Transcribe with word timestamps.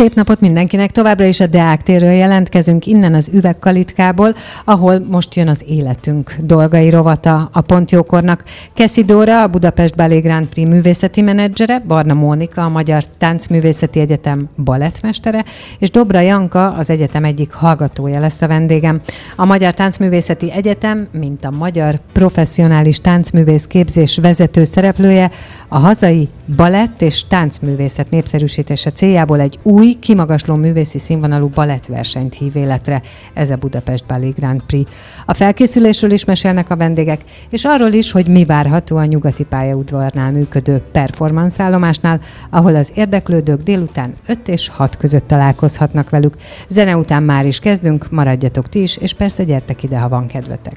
Szép 0.00 0.14
napot 0.14 0.40
mindenkinek! 0.40 0.90
Továbbra 0.90 1.24
is 1.24 1.40
a 1.40 1.46
Deák 1.46 1.82
térről 1.82 2.10
jelentkezünk 2.10 2.86
innen 2.86 3.14
az 3.14 3.30
üvegkalitkából, 3.32 4.34
ahol 4.64 4.98
most 4.98 5.34
jön 5.34 5.48
az 5.48 5.64
életünk 5.68 6.34
dolgai 6.42 6.90
rovata 6.90 7.48
a 7.52 7.60
Pontjókornak. 7.60 8.44
Keszi 8.74 9.04
Dóra, 9.04 9.42
a 9.42 9.46
Budapest 9.46 9.96
Ballet 9.96 10.22
Grand 10.22 10.46
Prix 10.46 10.68
művészeti 10.68 11.20
menedzsere, 11.20 11.82
Barna 11.86 12.14
Mónika, 12.14 12.62
a 12.62 12.68
Magyar 12.68 13.04
Táncművészeti 13.04 14.00
Egyetem 14.00 14.48
balettmestere, 14.64 15.44
és 15.78 15.90
Dobra 15.90 16.20
Janka, 16.20 16.72
az 16.72 16.90
egyetem 16.90 17.24
egyik 17.24 17.52
hallgatója 17.52 18.20
lesz 18.20 18.42
a 18.42 18.46
vendégem. 18.46 19.00
A 19.36 19.44
Magyar 19.44 19.74
Táncművészeti 19.74 20.52
Egyetem, 20.52 21.08
mint 21.12 21.44
a 21.44 21.50
Magyar 21.50 22.00
Professzionális 22.12 23.00
Táncművész 23.00 23.66
Képzés 23.66 24.18
vezető 24.18 24.64
szereplője, 24.64 25.30
a 25.68 25.78
hazai 25.78 26.28
balett 26.56 27.02
és 27.02 27.24
táncművészet 27.24 28.10
népszerűsítése 28.10 28.90
céljából 28.90 29.40
egy 29.40 29.58
új 29.62 29.92
kimagasló 30.00 30.54
művészi 30.54 30.98
színvonalú 30.98 31.48
balettversenyt 31.48 32.34
hív 32.34 32.56
életre. 32.56 33.02
Ez 33.34 33.50
a 33.50 33.56
Budapest 33.56 34.06
Ballet 34.06 34.34
Grand 34.34 34.62
Prix. 34.66 34.90
A 35.26 35.34
felkészülésről 35.34 36.12
is 36.12 36.24
mesélnek 36.24 36.70
a 36.70 36.76
vendégek, 36.76 37.20
és 37.50 37.64
arról 37.64 37.92
is, 37.92 38.10
hogy 38.10 38.26
mi 38.26 38.44
várható 38.44 38.96
a 38.96 39.04
nyugati 39.04 39.44
pályaudvarnál 39.44 40.32
működő 40.32 40.82
performance 40.92 41.62
állomásnál, 41.62 42.20
ahol 42.50 42.76
az 42.76 42.92
érdeklődők 42.94 43.60
délután 43.60 44.14
5 44.26 44.48
és 44.48 44.68
6 44.68 44.96
között 44.96 45.26
találkozhatnak 45.26 46.10
velük. 46.10 46.34
Zene 46.68 46.96
után 46.96 47.22
már 47.22 47.46
is 47.46 47.58
kezdünk, 47.58 48.10
maradjatok 48.10 48.68
ti 48.68 48.82
is, 48.82 48.96
és 48.96 49.12
persze 49.12 49.44
gyertek 49.44 49.82
ide, 49.82 49.98
ha 49.98 50.08
van 50.08 50.26
kedvetek. 50.26 50.76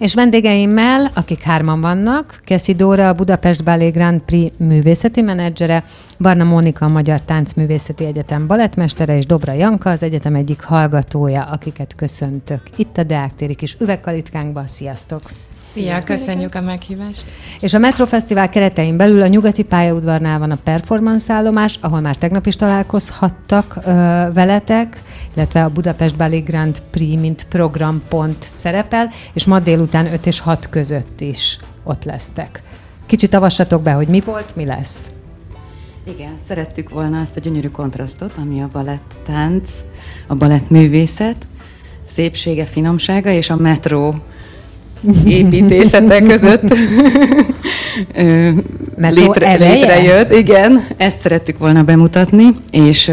És 0.00 0.14
vendégeimmel, 0.14 1.10
akik 1.14 1.42
hárman 1.42 1.80
vannak, 1.80 2.40
Keszi 2.44 2.74
Dóra, 2.74 3.08
a 3.08 3.12
Budapest 3.12 3.64
Ballet 3.64 3.92
Grand 3.92 4.22
Prix 4.22 4.54
művészeti 4.56 5.20
menedzsere, 5.20 5.84
Barna 6.18 6.44
Mónika, 6.44 6.84
a 6.84 6.88
Magyar 6.88 7.20
Táncművészeti 7.20 8.04
Egyetem 8.04 8.46
balettmestere, 8.46 9.16
és 9.16 9.26
Dobra 9.26 9.52
Janka, 9.52 9.90
az 9.90 10.02
egyetem 10.02 10.34
egyik 10.34 10.62
hallgatója, 10.62 11.42
akiket 11.42 11.94
köszöntök. 11.96 12.60
Itt 12.76 12.98
a 12.98 13.02
Deák 13.02 13.34
téri 13.34 13.54
kis 13.54 13.76
üvegkalitkánkban. 13.80 14.66
Sziasztok! 14.66 15.20
Szia, 15.72 15.98
köszönjük 15.98 16.54
a 16.54 16.60
meghívást. 16.60 17.24
És 17.60 17.74
a 17.74 17.78
Metrofesztivál 17.78 18.48
keretein 18.48 18.96
belül 18.96 19.22
a 19.22 19.26
nyugati 19.26 19.62
pályaudvarnál 19.62 20.38
van 20.38 20.50
a 20.50 20.58
performance 20.64 21.32
állomás, 21.32 21.78
ahol 21.80 22.00
már 22.00 22.16
tegnap 22.16 22.46
is 22.46 22.56
találkozhattak 22.56 23.76
ö, 23.84 23.90
veletek, 24.32 25.02
illetve 25.34 25.64
a 25.64 25.68
Budapest 25.68 26.16
Ballet 26.16 26.44
Grand 26.44 26.82
Prix, 26.90 27.20
mint 27.20 27.46
programpont 27.48 28.46
szerepel, 28.52 29.10
és 29.32 29.46
ma 29.46 29.58
délután 29.58 30.12
5 30.12 30.26
és 30.26 30.40
6 30.40 30.68
között 30.68 31.20
is 31.20 31.58
ott 31.84 32.04
lesztek. 32.04 32.62
Kicsit 33.06 33.34
avassatok 33.34 33.82
be, 33.82 33.92
hogy 33.92 34.08
mi 34.08 34.20
volt, 34.20 34.56
mi 34.56 34.64
lesz. 34.64 35.10
Igen, 36.04 36.32
szerettük 36.48 36.88
volna 36.88 37.20
azt 37.20 37.36
a 37.36 37.40
gyönyörű 37.40 37.68
kontrasztot, 37.68 38.32
ami 38.36 38.60
a 38.60 38.68
balett 38.72 39.14
tánc, 39.26 39.70
a 40.26 40.34
balett 40.34 40.70
művészet, 40.70 41.46
szépsége, 42.08 42.64
finomsága 42.64 43.30
és 43.30 43.50
a 43.50 43.56
metró 43.56 44.14
építészete 45.24 46.20
között 46.22 46.74
létre, 48.96 49.54
létrejött. 49.54 50.32
Igen, 50.32 50.86
ezt 50.96 51.20
szerettük 51.20 51.58
volna 51.58 51.82
bemutatni, 51.82 52.56
és 52.70 53.12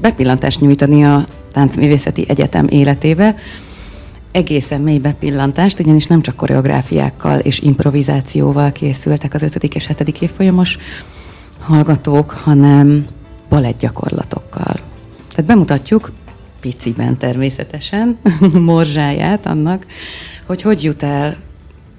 bepillantást 0.00 0.60
nyújtani 0.60 1.04
a 1.04 1.24
Táncművészeti 1.54 2.24
Egyetem 2.28 2.66
életébe. 2.68 3.36
Egészen 4.32 4.80
mély 4.80 4.98
bepillantást, 4.98 5.80
ugyanis 5.80 6.06
nem 6.06 6.22
csak 6.22 6.36
koreográfiákkal 6.36 7.38
és 7.38 7.58
improvizációval 7.58 8.72
készültek 8.72 9.34
az 9.34 9.42
5. 9.42 9.54
és 9.64 9.86
7. 9.86 10.20
évfolyamos 10.20 10.78
hallgatók, 11.60 12.30
hanem 12.30 13.06
balettgyakorlatokkal. 13.48 14.80
Tehát 15.28 15.44
bemutatjuk, 15.46 16.12
piciben 16.60 17.16
természetesen, 17.16 18.18
morzsáját 18.70 19.46
annak, 19.46 19.86
hogy 20.46 20.62
hogy 20.62 20.82
jut 20.82 21.02
el 21.02 21.36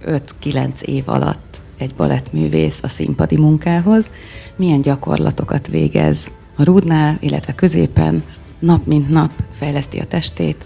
5-9 0.06 0.82
év 0.82 1.04
alatt 1.06 1.62
egy 1.78 1.94
balettművész 1.98 2.80
a 2.84 2.88
színpadi 2.88 3.38
munkához, 3.38 4.10
milyen 4.56 4.82
gyakorlatokat 4.82 5.68
végez 5.68 6.32
a 6.56 6.64
rúdnál, 6.64 7.18
illetve 7.20 7.56
középen, 7.56 8.24
nap 8.60 8.86
mint 8.86 9.10
nap 9.10 9.32
fejleszti 9.52 10.00
a 10.00 10.06
testét, 10.06 10.66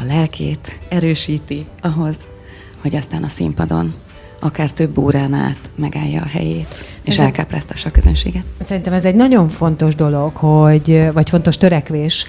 a 0.00 0.04
lelkét, 0.04 0.78
erősíti 0.88 1.66
ahhoz, 1.80 2.16
hogy 2.80 2.96
aztán 2.96 3.22
a 3.22 3.28
színpadon 3.28 3.94
akár 4.40 4.70
több 4.70 4.98
órán 4.98 5.34
át 5.34 5.70
megállja 5.74 6.22
a 6.22 6.26
helyét, 6.26 6.68
Szerintem, 6.68 7.02
és 7.04 7.18
elkápráztassa 7.18 7.88
a 7.88 7.92
közönséget. 7.92 8.44
Szerintem 8.58 8.92
ez 8.92 9.04
egy 9.04 9.14
nagyon 9.14 9.48
fontos 9.48 9.94
dolog, 9.94 10.36
hogy, 10.36 11.08
vagy 11.12 11.28
fontos 11.28 11.56
törekvés 11.56 12.26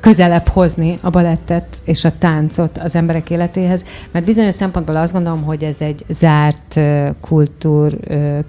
közelebb 0.00 0.48
hozni 0.48 0.98
a 1.00 1.10
balettet 1.10 1.76
és 1.84 2.04
a 2.04 2.18
táncot 2.18 2.78
az 2.78 2.94
emberek 2.94 3.30
életéhez, 3.30 3.84
mert 4.10 4.24
bizonyos 4.24 4.54
szempontból 4.54 4.96
azt 4.96 5.12
gondolom, 5.12 5.42
hogy 5.42 5.64
ez 5.64 5.80
egy 5.80 6.04
zárt 6.08 6.80
kultúr 7.20 7.98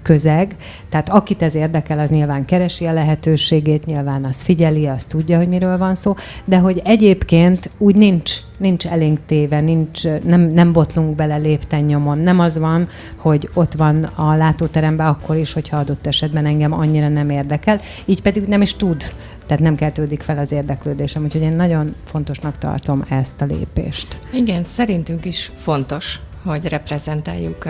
közeg, 0.02 0.56
tehát 0.88 1.08
akit 1.08 1.42
ez 1.42 1.54
érdekel, 1.54 1.98
az 1.98 2.10
nyilván 2.10 2.44
keresi 2.44 2.84
a 2.84 2.92
lehetőségét, 2.92 3.86
nyilván 3.86 4.24
az 4.24 4.42
figyeli, 4.42 4.86
az 4.86 5.04
tudja, 5.04 5.36
hogy 5.36 5.48
miről 5.48 5.78
van 5.78 5.94
szó, 5.94 6.14
de 6.44 6.58
hogy 6.58 6.80
egyébként 6.84 7.70
úgy 7.78 7.96
nincs 7.96 8.40
nincs 8.60 8.86
elénk 8.86 9.18
téve, 9.26 9.60
nincs, 9.60 10.04
nem, 10.24 10.40
nem 10.40 10.72
botlunk 10.72 11.14
bele 11.14 11.36
lépten 11.36 11.80
nyomon. 11.80 12.18
Nem 12.18 12.40
az 12.40 12.58
van, 12.58 12.88
hogy 13.16 13.48
ott 13.54 13.72
van 13.72 14.02
a 14.02 14.34
látóteremben 14.34 15.06
akkor 15.06 15.36
is, 15.36 15.52
hogyha 15.52 15.76
adott 15.76 16.06
esetben 16.06 16.46
engem 16.46 16.72
annyira 16.72 17.08
nem 17.08 17.30
érdekel, 17.30 17.80
így 18.04 18.22
pedig 18.22 18.46
nem 18.46 18.62
is 18.62 18.74
tud, 18.74 19.02
tehát 19.50 19.64
nem 19.64 19.76
keltődik 19.76 20.20
fel 20.20 20.38
az 20.38 20.52
érdeklődésem, 20.52 21.24
úgyhogy 21.24 21.42
én 21.42 21.52
nagyon 21.52 21.94
fontosnak 22.04 22.58
tartom 22.58 23.04
ezt 23.08 23.40
a 23.40 23.44
lépést. 23.44 24.18
Igen, 24.32 24.64
szerintünk 24.64 25.24
is 25.24 25.52
fontos, 25.58 26.20
hogy 26.44 26.64
reprezentáljuk 26.64 27.68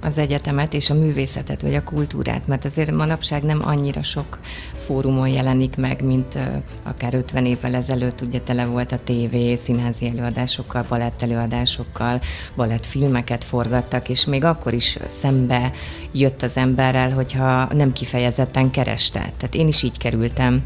az 0.00 0.18
egyetemet 0.18 0.74
és 0.74 0.90
a 0.90 0.94
művészetet, 0.94 1.62
vagy 1.62 1.74
a 1.74 1.84
kultúrát, 1.84 2.46
mert 2.46 2.64
azért 2.64 2.90
manapság 2.90 3.42
nem 3.42 3.60
annyira 3.64 4.02
sok 4.02 4.38
fórumon 4.74 5.28
jelenik 5.28 5.76
meg, 5.76 6.02
mint 6.02 6.38
akár 6.82 7.14
50 7.14 7.46
évvel 7.46 7.74
ezelőtt, 7.74 8.20
ugye 8.20 8.40
tele 8.40 8.64
volt 8.64 8.92
a 8.92 8.98
tévé, 9.04 9.56
színházi 9.56 10.08
előadásokkal, 10.08 10.86
balett 10.88 11.22
előadásokkal, 11.22 12.20
balett 12.54 12.86
filmeket 12.86 13.44
forgattak, 13.44 14.08
és 14.08 14.24
még 14.24 14.44
akkor 14.44 14.74
is 14.74 14.98
szembe 15.08 15.70
jött 16.12 16.42
az 16.42 16.56
emberrel, 16.56 17.10
hogyha 17.10 17.68
nem 17.74 17.92
kifejezetten 17.92 18.70
kereste. 18.70 19.18
Tehát 19.18 19.54
én 19.54 19.68
is 19.68 19.82
így 19.82 19.98
kerültem 19.98 20.64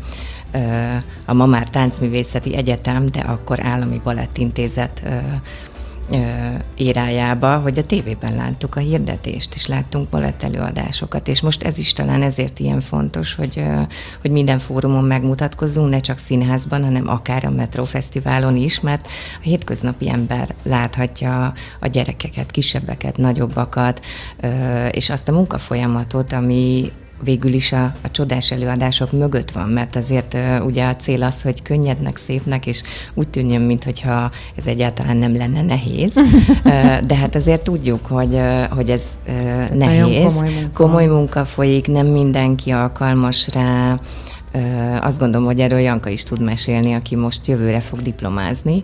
a 1.24 1.32
ma 1.32 1.46
már 1.46 1.68
táncművészeti 1.68 2.56
egyetem, 2.56 3.06
de 3.06 3.20
akkor 3.20 3.64
állami 3.64 4.00
balettintézet 4.04 5.02
érájába, 6.74 7.58
hogy 7.58 7.78
a 7.78 7.86
tévében 7.86 8.36
láttuk 8.36 8.76
a 8.76 8.80
hirdetést, 8.80 9.54
és 9.54 9.66
láttunk 9.66 10.08
balett 10.08 10.42
előadásokat, 10.42 11.28
és 11.28 11.40
most 11.40 11.62
ez 11.62 11.78
is 11.78 11.92
talán 11.92 12.22
ezért 12.22 12.58
ilyen 12.58 12.80
fontos, 12.80 13.34
hogy, 13.34 13.64
hogy 14.20 14.30
minden 14.30 14.58
fórumon 14.58 15.04
megmutatkozzunk, 15.04 15.90
ne 15.90 16.00
csak 16.00 16.18
színházban, 16.18 16.84
hanem 16.84 17.08
akár 17.08 17.44
a 17.44 17.50
Metro 17.50 17.84
Fesztiválon 17.84 18.56
is, 18.56 18.80
mert 18.80 19.06
a 19.06 19.42
hétköznapi 19.42 20.10
ember 20.10 20.54
láthatja 20.62 21.52
a 21.80 21.86
gyerekeket, 21.86 22.50
kisebbeket, 22.50 23.16
nagyobbakat, 23.16 24.04
és 24.90 25.10
azt 25.10 25.28
a 25.28 25.32
munkafolyamatot, 25.32 26.32
ami 26.32 26.92
végül 27.22 27.52
is 27.52 27.72
a, 27.72 27.84
a 28.02 28.10
csodás 28.10 28.50
előadások 28.50 29.12
mögött 29.12 29.50
van, 29.50 29.68
mert 29.68 29.96
azért 29.96 30.34
uh, 30.34 30.66
ugye 30.66 30.86
a 30.86 30.96
cél 30.96 31.22
az, 31.22 31.42
hogy 31.42 31.62
könnyednek, 31.62 32.16
szépnek, 32.16 32.66
és 32.66 32.82
úgy 33.14 33.28
tűnjön, 33.28 33.62
mintha 33.62 34.30
ez 34.56 34.66
egyáltalán 34.66 35.16
nem 35.16 35.36
lenne 35.36 35.62
nehéz, 35.62 36.12
uh, 36.16 36.98
de 37.00 37.16
hát 37.16 37.34
azért 37.34 37.62
tudjuk, 37.62 38.06
hogy, 38.06 38.34
uh, 38.34 38.62
hogy 38.62 38.90
ez 38.90 39.02
uh, 39.28 39.68
nehéz. 39.68 40.32
komoly 40.32 40.50
munka. 40.52 40.82
komoly 40.82 41.06
munka 41.06 41.44
folyik, 41.44 41.86
nem 41.86 42.06
mindenki 42.06 42.70
alkalmas 42.70 43.48
rá, 43.52 43.98
azt 45.00 45.18
gondolom, 45.18 45.46
hogy 45.46 45.60
erről 45.60 45.78
Janka 45.78 46.08
is 46.08 46.22
tud 46.22 46.40
mesélni, 46.40 46.94
aki 46.94 47.16
most 47.16 47.46
jövőre 47.46 47.80
fog 47.80 48.00
diplomázni 48.00 48.82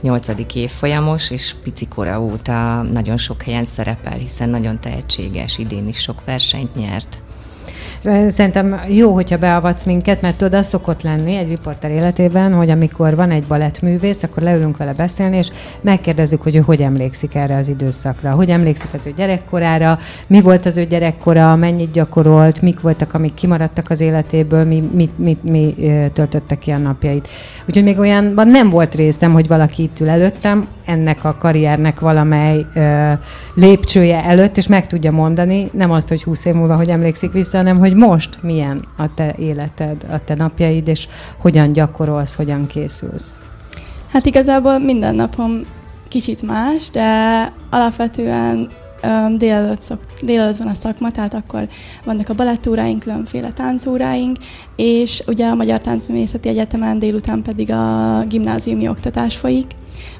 nyolcadik 0.00 0.54
évfolyamos, 0.54 1.30
és 1.30 1.54
picikora 1.62 2.20
óta 2.20 2.82
nagyon 2.82 3.16
sok 3.16 3.42
helyen 3.42 3.64
szerepel, 3.64 4.18
hiszen 4.18 4.48
nagyon 4.48 4.80
tehetséges, 4.80 5.58
idén 5.58 5.88
is 5.88 5.98
sok 5.98 6.24
versenyt 6.24 6.74
nyert. 6.74 7.21
Szerintem 8.28 8.80
jó, 8.88 9.12
hogyha 9.12 9.38
beavatsz 9.38 9.84
minket, 9.84 10.20
mert 10.20 10.36
tudod, 10.36 10.54
az 10.54 10.66
szokott 10.66 11.02
lenni 11.02 11.36
egy 11.36 11.48
riporter 11.48 11.90
életében, 11.90 12.52
hogy 12.52 12.70
amikor 12.70 13.16
van 13.16 13.30
egy 13.30 13.44
balettművész, 13.44 14.22
akkor 14.22 14.42
leülünk 14.42 14.76
vele 14.76 14.92
beszélni, 14.92 15.36
és 15.36 15.50
megkérdezzük, 15.80 16.42
hogy 16.42 16.56
ő 16.56 16.58
hogy 16.58 16.82
emlékszik 16.82 17.34
erre 17.34 17.56
az 17.56 17.68
időszakra, 17.68 18.30
hogy 18.30 18.50
emlékszik 18.50 18.92
az 18.92 19.06
ő 19.06 19.12
gyerekkorára, 19.16 19.98
mi 20.26 20.40
volt 20.40 20.66
az 20.66 20.76
ő 20.76 20.84
gyerekkora, 20.84 21.56
mennyit 21.56 21.90
gyakorolt, 21.90 22.62
mik 22.62 22.80
voltak, 22.80 23.14
amik 23.14 23.34
kimaradtak 23.34 23.90
az 23.90 24.00
életéből, 24.00 24.64
mi, 24.64 24.90
mi, 24.92 25.10
mi, 25.16 25.36
mi 25.42 25.74
töltöttek 26.12 26.58
ki 26.58 26.70
a 26.70 26.78
napjait. 26.78 27.28
Úgyhogy 27.68 27.84
még 27.84 27.98
olyanban 27.98 28.48
nem 28.48 28.70
volt 28.70 28.94
részem, 28.94 29.32
hogy 29.32 29.46
valaki 29.46 29.82
itt 29.82 30.00
ül 30.00 30.08
előttem, 30.08 30.66
ennek 30.84 31.24
a 31.24 31.36
karriernek 31.38 32.00
valamely 32.00 32.66
ö, 32.74 33.12
lépcsője 33.54 34.24
előtt, 34.24 34.56
és 34.56 34.66
meg 34.66 34.86
tudja 34.86 35.10
mondani, 35.10 35.70
nem 35.72 35.90
azt, 35.90 36.08
hogy 36.08 36.22
húsz 36.22 36.44
év 36.44 36.54
múlva, 36.54 36.76
hogy 36.76 36.88
emlékszik 36.88 37.32
vissza, 37.32 37.56
hanem 37.56 37.78
hogy 37.78 37.91
most 37.94 38.42
milyen 38.42 38.84
a 38.96 39.14
te 39.14 39.34
életed, 39.38 40.06
a 40.10 40.24
te 40.24 40.34
napjaid, 40.34 40.88
és 40.88 41.08
hogyan 41.38 41.72
gyakorolsz, 41.72 42.34
hogyan 42.34 42.66
készülsz. 42.66 43.38
Hát 44.12 44.26
igazából 44.26 44.78
minden 44.78 45.14
napom 45.14 45.60
kicsit 46.08 46.42
más, 46.42 46.90
de 46.90 47.52
alapvetően 47.70 48.70
délelőtt, 49.36 49.82
szok, 49.82 49.98
délelőtt 50.22 50.56
van 50.56 50.66
a 50.66 50.74
szakma, 50.74 51.10
tehát 51.10 51.34
akkor 51.34 51.68
vannak 52.04 52.28
a 52.28 52.34
balettúráink, 52.34 53.02
különféle 53.02 53.52
táncóráink, 53.52 54.36
és 54.76 55.22
ugye 55.26 55.46
a 55.46 55.54
Magyar 55.54 55.80
Táncművészeti 55.80 56.48
Egyetemen 56.48 56.98
délután 56.98 57.42
pedig 57.42 57.70
a 57.70 58.24
gimnáziumi 58.28 58.88
oktatás 58.88 59.36
folyik, 59.36 59.66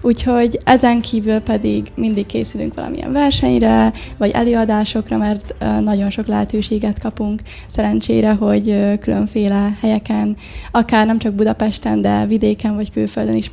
Úgyhogy 0.00 0.61
ezen 0.64 1.00
kívül 1.00 1.38
pedig 1.38 1.87
mindig 1.96 2.26
készülünk 2.26 2.75
valamilyen 2.75 3.12
versenyre, 3.12 3.93
vagy 4.17 4.31
előadásokra, 4.31 5.17
mert 5.17 5.55
nagyon 5.81 6.11
sok 6.11 6.26
lehetőséget 6.26 6.99
kapunk. 6.99 7.40
Szerencsére, 7.69 8.32
hogy 8.32 8.99
különféle 9.00 9.76
helyeken, 9.81 10.37
akár 10.70 11.06
nem 11.06 11.19
csak 11.19 11.32
Budapesten, 11.32 12.00
de 12.00 12.26
vidéken 12.26 12.75
vagy 12.75 12.90
külföldön 12.90 13.37
is 13.37 13.50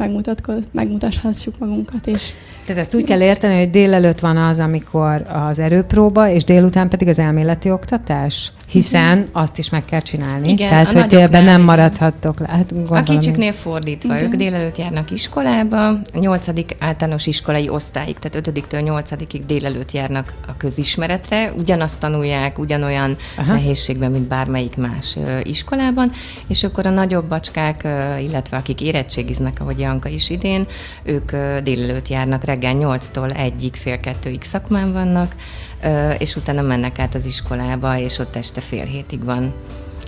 megmutathassuk 0.72 1.58
magunkat. 1.60 2.08
És 2.08 2.34
tehát 2.66 2.82
ezt 2.82 2.96
úgy 2.96 3.04
kell 3.04 3.22
érteni, 3.22 3.58
hogy 3.58 3.70
délelőtt 3.70 4.20
van 4.20 4.38
az, 4.38 4.60
amikor 4.60 5.26
az 5.50 5.60
erőpróba, 5.60 6.30
és 6.30 6.44
délután 6.44 6.90
pedig 6.90 7.08
az 7.08 7.20
elméleti 7.20 7.72
oktatás? 7.72 8.52
Hiszen 8.70 9.28
azt 9.32 9.58
is 9.58 9.70
meg 9.70 9.86
kell 9.86 10.00
csinálni. 10.00 10.50
Igen, 10.50 10.70
Tehát, 10.70 10.94
hogy 10.94 11.14
ebben 11.14 11.44
nem 11.44 11.62
maradhattok 11.62 12.40
le. 12.40 12.48
Hát, 12.48 12.74
a 12.90 13.04
kicsiknél 13.04 13.52
fordítva, 13.52 14.14
Igen. 14.14 14.26
ők 14.26 14.36
délelőtt 14.36 14.78
járnak 14.78 15.12
iskolába, 15.12 15.88
a 15.88 16.00
nyolcadik 16.14 16.76
általános 16.80 17.28
iskolai 17.28 17.70
osztályig, 17.70 18.20
tehát 18.20 18.38
ötödiktől 18.38 18.82
nyolcadikig 18.82 19.46
délelőtt 19.46 19.92
járnak 19.92 20.34
a 20.48 20.58
közismeretre, 20.58 21.54
ugyanazt 21.58 22.00
tanulják, 22.00 22.60
ugyanolyan 22.60 23.18
Aha. 23.38 23.54
nehézségben, 23.54 24.12
mint 24.12 24.28
bármelyik 24.28 24.78
más 24.78 25.18
iskolában, 25.44 26.12
és 26.48 26.64
akkor 26.64 26.86
a 26.86 26.90
nagyobb 26.90 27.26
bacskák, 27.26 27.88
illetve 28.20 28.58
akik 28.58 28.82
érettségiznek, 28.82 29.60
ahogy 29.60 29.80
Janka 29.80 30.10
is 30.10 30.30
idén, 30.30 30.66
ők 31.04 31.32
délelőtt 31.64 32.08
járnak 32.08 32.44
reggel 32.44 32.76
8-tól 32.78 33.38
egyik 33.38 33.76
fél 33.76 34.00
kettőig 34.00 34.44
szakmán 34.44 34.94
vannak, 34.94 35.36
és 36.18 36.36
utána 36.36 36.62
mennek 36.62 37.00
át 37.00 37.16
az 37.16 37.26
iskolába, 37.26 37.98
és 37.98 38.20
ott 38.20 38.36
este 38.36 38.62
fél 38.62 38.86
hétig 38.86 39.24
van 39.24 39.54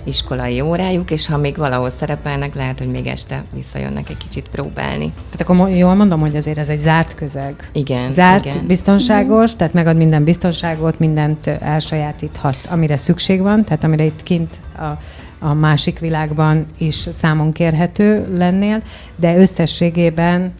iskolai 0.04 0.60
órájuk, 0.60 1.10
és 1.10 1.26
ha 1.26 1.36
még 1.36 1.56
valahol 1.56 1.90
szerepelnek, 1.90 2.54
lehet, 2.54 2.78
hogy 2.78 2.90
még 2.90 3.06
este 3.06 3.44
visszajönnek 3.54 4.08
egy 4.10 4.16
kicsit 4.16 4.48
próbálni. 4.50 5.12
Tehát 5.30 5.40
akkor 5.40 5.76
jól 5.76 5.94
mondom, 5.94 6.20
hogy 6.20 6.36
azért 6.36 6.58
ez 6.58 6.68
egy 6.68 6.78
zárt 6.78 7.14
közeg. 7.14 7.68
Igen. 7.72 8.08
Zárt, 8.08 8.44
igen. 8.44 8.66
biztonságos, 8.66 9.56
tehát 9.56 9.72
megad 9.72 9.96
minden 9.96 10.24
biztonságot, 10.24 10.98
mindent 10.98 11.46
elsajátíthatsz, 11.46 12.66
amire 12.70 12.96
szükség 12.96 13.40
van, 13.40 13.64
tehát 13.64 13.84
amire 13.84 14.04
itt 14.04 14.22
kint 14.22 14.60
a, 14.76 14.98
a 15.46 15.54
másik 15.54 15.98
világban 15.98 16.66
is 16.78 17.06
számon 17.10 17.52
kérhető 17.52 18.36
lennél, 18.36 18.82
de 19.16 19.36
összességében 19.36 20.52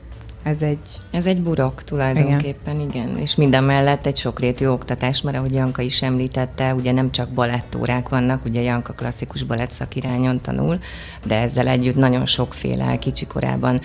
ez 0.42 0.62
egy... 0.62 0.78
Ez 1.10 1.26
egy 1.26 1.40
burok 1.40 1.84
tulajdonképpen, 1.84 2.80
igen. 2.80 2.88
igen. 2.88 3.18
És 3.18 3.36
minden 3.36 3.64
mellett 3.64 4.06
egy 4.06 4.16
sokrétű 4.16 4.66
oktatás, 4.66 5.20
mert 5.22 5.36
ahogy 5.36 5.54
Janka 5.54 5.82
is 5.82 6.02
említette, 6.02 6.74
ugye 6.74 6.92
nem 6.92 7.10
csak 7.10 7.28
balettórák 7.28 8.08
vannak, 8.08 8.44
ugye 8.44 8.60
Janka 8.60 8.92
klasszikus 8.92 9.42
balett 9.42 9.70
szakirányon 9.70 10.40
tanul, 10.40 10.78
de 11.22 11.40
ezzel 11.40 11.66
együtt 11.66 11.96
nagyon 11.96 12.26
sokféle 12.26 12.96
kicsikorában 12.98 13.80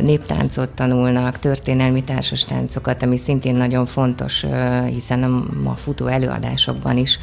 néptáncot 0.00 0.72
tanulnak, 0.72 1.38
történelmi 1.38 2.04
társas 2.04 2.44
táncokat, 2.44 3.02
ami 3.02 3.16
szintén 3.16 3.54
nagyon 3.54 3.86
fontos, 3.86 4.44
hiszen 4.86 5.22
a 5.22 5.44
ma 5.62 5.74
futó 5.74 6.06
előadásokban 6.06 6.96
is 6.96 7.18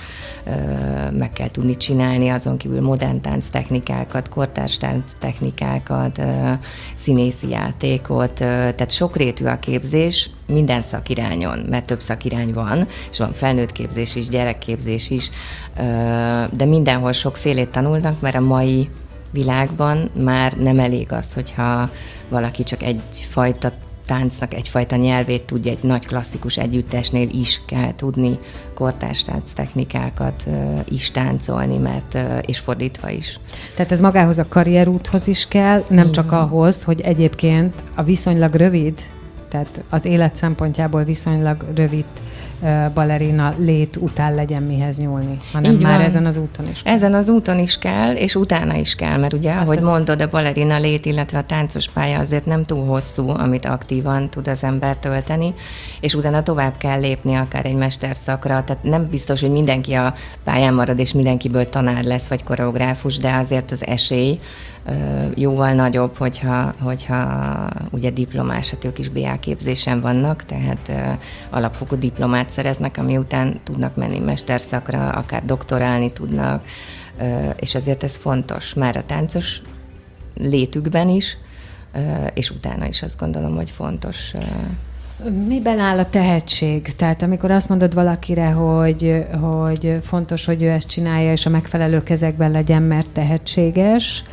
meg 1.11 1.33
kell 1.33 1.49
tudni 1.49 1.77
csinálni, 1.77 2.29
azon 2.29 2.57
kívül 2.57 2.81
modern 2.81 3.21
tánc 3.21 3.47
technikákat, 3.47 4.29
kortárs 4.29 4.77
tánc 4.77 5.11
technikákat, 5.19 6.21
színészi 6.95 7.49
játékot, 7.49 8.43
tehát 8.75 8.91
sokrétű 8.91 9.45
a 9.45 9.59
képzés 9.59 10.29
minden 10.47 10.81
szakirányon, 10.81 11.59
mert 11.69 11.85
több 11.85 12.01
szakirány 12.01 12.53
van, 12.53 12.87
és 13.11 13.17
van 13.17 13.33
felnőtt 13.33 13.71
képzés 13.71 14.15
is, 14.15 14.27
gyerekképzés 14.27 15.09
is, 15.09 15.29
de 16.51 16.65
mindenhol 16.65 17.11
sokfélét 17.11 17.69
tanulnak, 17.69 18.21
mert 18.21 18.35
a 18.35 18.41
mai 18.41 18.89
világban 19.31 20.09
már 20.23 20.53
nem 20.53 20.79
elég 20.79 21.11
az, 21.11 21.33
hogyha 21.33 21.89
valaki 22.29 22.63
csak 22.63 22.83
egyfajta 22.83 23.71
táncnak 24.05 24.53
egyfajta 24.53 24.95
nyelvét 24.95 25.41
tudja 25.41 25.71
egy 25.71 25.83
nagy 25.83 26.05
klasszikus 26.05 26.57
együttesnél 26.57 27.29
is 27.29 27.61
kell 27.65 27.95
tudni 27.95 28.39
kortárs 28.73 29.21
tánc 29.21 29.53
technikákat 29.53 30.47
is 30.89 31.11
táncolni, 31.11 31.77
mert 31.77 32.17
és 32.45 32.59
fordítva 32.59 33.09
is. 33.09 33.39
Tehát 33.75 33.91
ez 33.91 34.01
magához 34.01 34.37
a 34.37 34.47
karrierúthoz 34.49 35.27
is 35.27 35.47
kell, 35.47 35.83
nem 35.89 36.11
csak 36.11 36.31
ahhoz, 36.31 36.83
hogy 36.83 37.01
egyébként 37.01 37.83
a 37.95 38.03
viszonylag 38.03 38.53
rövid, 38.53 39.01
tehát 39.49 39.83
az 39.89 40.05
élet 40.05 40.35
szempontjából 40.35 41.03
viszonylag 41.03 41.65
rövid 41.75 42.05
balerina 42.93 43.53
lét 43.57 43.95
után 43.95 44.35
legyen 44.35 44.63
mihez 44.63 44.97
nyúlni, 44.97 45.37
hanem 45.53 45.71
Így 45.71 45.81
már 45.81 45.97
van. 45.97 46.05
ezen 46.05 46.25
az 46.25 46.37
úton 46.37 46.67
is 46.67 46.81
kell. 46.81 46.93
Ezen 46.93 47.13
az 47.13 47.29
úton 47.29 47.59
is 47.59 47.77
kell, 47.77 48.15
és 48.15 48.35
utána 48.35 48.75
is 48.75 48.95
kell, 48.95 49.17
mert 49.17 49.33
ugye, 49.33 49.51
hát 49.51 49.61
ahogy 49.61 49.77
ez... 49.77 49.83
mondod, 49.83 50.21
a 50.21 50.29
balerina 50.29 50.79
lét, 50.79 51.05
illetve 51.05 51.37
a 51.37 51.43
táncos 51.43 51.89
pálya 51.89 52.19
azért 52.19 52.45
nem 52.45 52.65
túl 52.65 52.85
hosszú, 52.85 53.29
amit 53.29 53.65
aktívan 53.65 54.29
tud 54.29 54.47
az 54.47 54.63
ember 54.63 54.97
tölteni, 54.97 55.53
és 55.99 56.13
utána 56.13 56.43
tovább 56.43 56.77
kell 56.77 56.99
lépni 56.99 57.35
akár 57.35 57.65
egy 57.65 57.75
mesterszakra, 57.75 58.63
tehát 58.63 58.83
nem 58.83 59.07
biztos, 59.09 59.41
hogy 59.41 59.51
mindenki 59.51 59.93
a 59.93 60.13
pályán 60.43 60.73
marad, 60.73 60.99
és 60.99 61.13
mindenkiből 61.13 61.69
tanár 61.69 62.03
lesz, 62.03 62.27
vagy 62.27 62.43
koreográfus, 62.43 63.17
de 63.17 63.33
azért 63.33 63.71
az 63.71 63.85
esély 63.85 64.39
jóval 65.35 65.73
nagyobb, 65.73 66.15
hogyha, 66.15 66.73
hogyha 66.79 67.69
ugye 67.89 68.09
diplomás, 68.09 68.69
hát 68.69 68.85
ők 68.85 68.99
is 68.99 69.09
BA 69.09 69.37
képzésen 69.39 70.01
vannak, 70.01 70.43
tehát 70.43 70.91
alapfokú 71.49 71.95
diplomát 71.95 72.49
szereznek, 72.49 72.97
ami 72.97 73.17
után 73.17 73.59
tudnak 73.63 73.95
menni 73.95 74.19
mesterszakra, 74.19 75.09
akár 75.09 75.45
doktorálni 75.45 76.11
tudnak, 76.11 76.65
és 77.59 77.75
ezért 77.75 78.03
ez 78.03 78.15
fontos 78.15 78.73
már 78.73 78.97
a 78.97 79.05
táncos 79.05 79.61
létükben 80.37 81.09
is, 81.09 81.37
és 82.33 82.49
utána 82.49 82.87
is 82.87 83.01
azt 83.01 83.19
gondolom, 83.19 83.55
hogy 83.55 83.69
fontos. 83.69 84.33
Miben 85.47 85.79
áll 85.79 85.97
a 85.97 86.09
tehetség? 86.09 86.81
Tehát 86.81 87.21
amikor 87.21 87.51
azt 87.51 87.69
mondod 87.69 87.93
valakire, 87.93 88.49
hogy, 88.49 89.25
hogy 89.41 89.99
fontos, 90.01 90.45
hogy 90.45 90.63
ő 90.63 90.69
ezt 90.69 90.87
csinálja, 90.87 91.31
és 91.31 91.45
a 91.45 91.49
megfelelő 91.49 92.03
kezekben 92.03 92.51
legyen, 92.51 92.81
mert 92.81 93.07
tehetséges, 93.07 94.23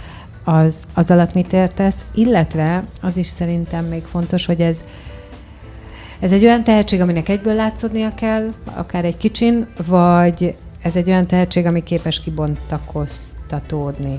az, 0.45 0.85
az 0.95 1.11
alatt 1.11 1.35
mit 1.35 1.53
értesz, 1.53 2.05
illetve 2.15 2.85
az 3.01 3.17
is 3.17 3.27
szerintem 3.27 3.85
még 3.85 4.03
fontos, 4.05 4.47
hogy 4.47 4.61
ez 4.61 4.85
Ez 6.21 6.33
egy 6.33 6.45
olyan 6.45 6.63
tehetség, 6.63 7.01
aminek 7.01 7.29
egyből 7.29 7.55
látszódnia 7.55 8.15
kell, 8.15 8.49
akár 8.75 9.05
egy 9.05 9.17
kicsin, 9.17 9.67
vagy 9.87 10.55
ez 10.83 10.97
egy 10.97 11.09
olyan 11.09 11.27
tehetség, 11.27 11.67
ami 11.67 11.83
képes 11.83 12.21
kibontakoztatódni? 12.21 14.19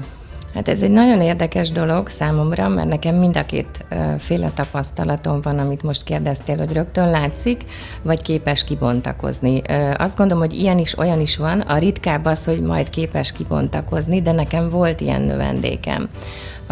Hát 0.54 0.68
ez 0.68 0.82
egy 0.82 0.92
nagyon 0.92 1.22
érdekes 1.22 1.72
dolog 1.72 2.10
számomra, 2.10 2.68
mert 2.68 2.88
nekem 2.88 3.16
mind 3.16 3.38
a 3.38 3.46
két 3.46 3.86
féle 4.18 4.50
tapasztalatom 4.50 5.42
van, 5.42 5.60
amit 5.60 5.84
most 5.84 6.04
kérdeztél, 6.04 6.58
hogy 6.58 6.74
rögtön 6.74 7.10
látszik, 7.10 7.64
vagy 8.02 8.22
képes 8.22 8.64
kibontakozni. 8.64 9.62
Azt 9.98 10.18
gondolom, 10.18 10.44
hogy 10.44 10.54
ilyen 10.54 10.78
is, 10.78 10.98
olyan 10.98 11.20
is 11.20 11.38
van. 11.38 11.60
A 11.60 11.78
ritkább 11.78 12.26
az, 12.26 12.46
hogy 12.46 12.62
majd 12.62 12.90
képes 12.90 13.32
kibontakozni, 13.32 14.22
de 14.22 14.32
nekem 14.32 14.70
volt 14.70 15.02
ilyen 15.02 15.22
növendékem 15.22 16.10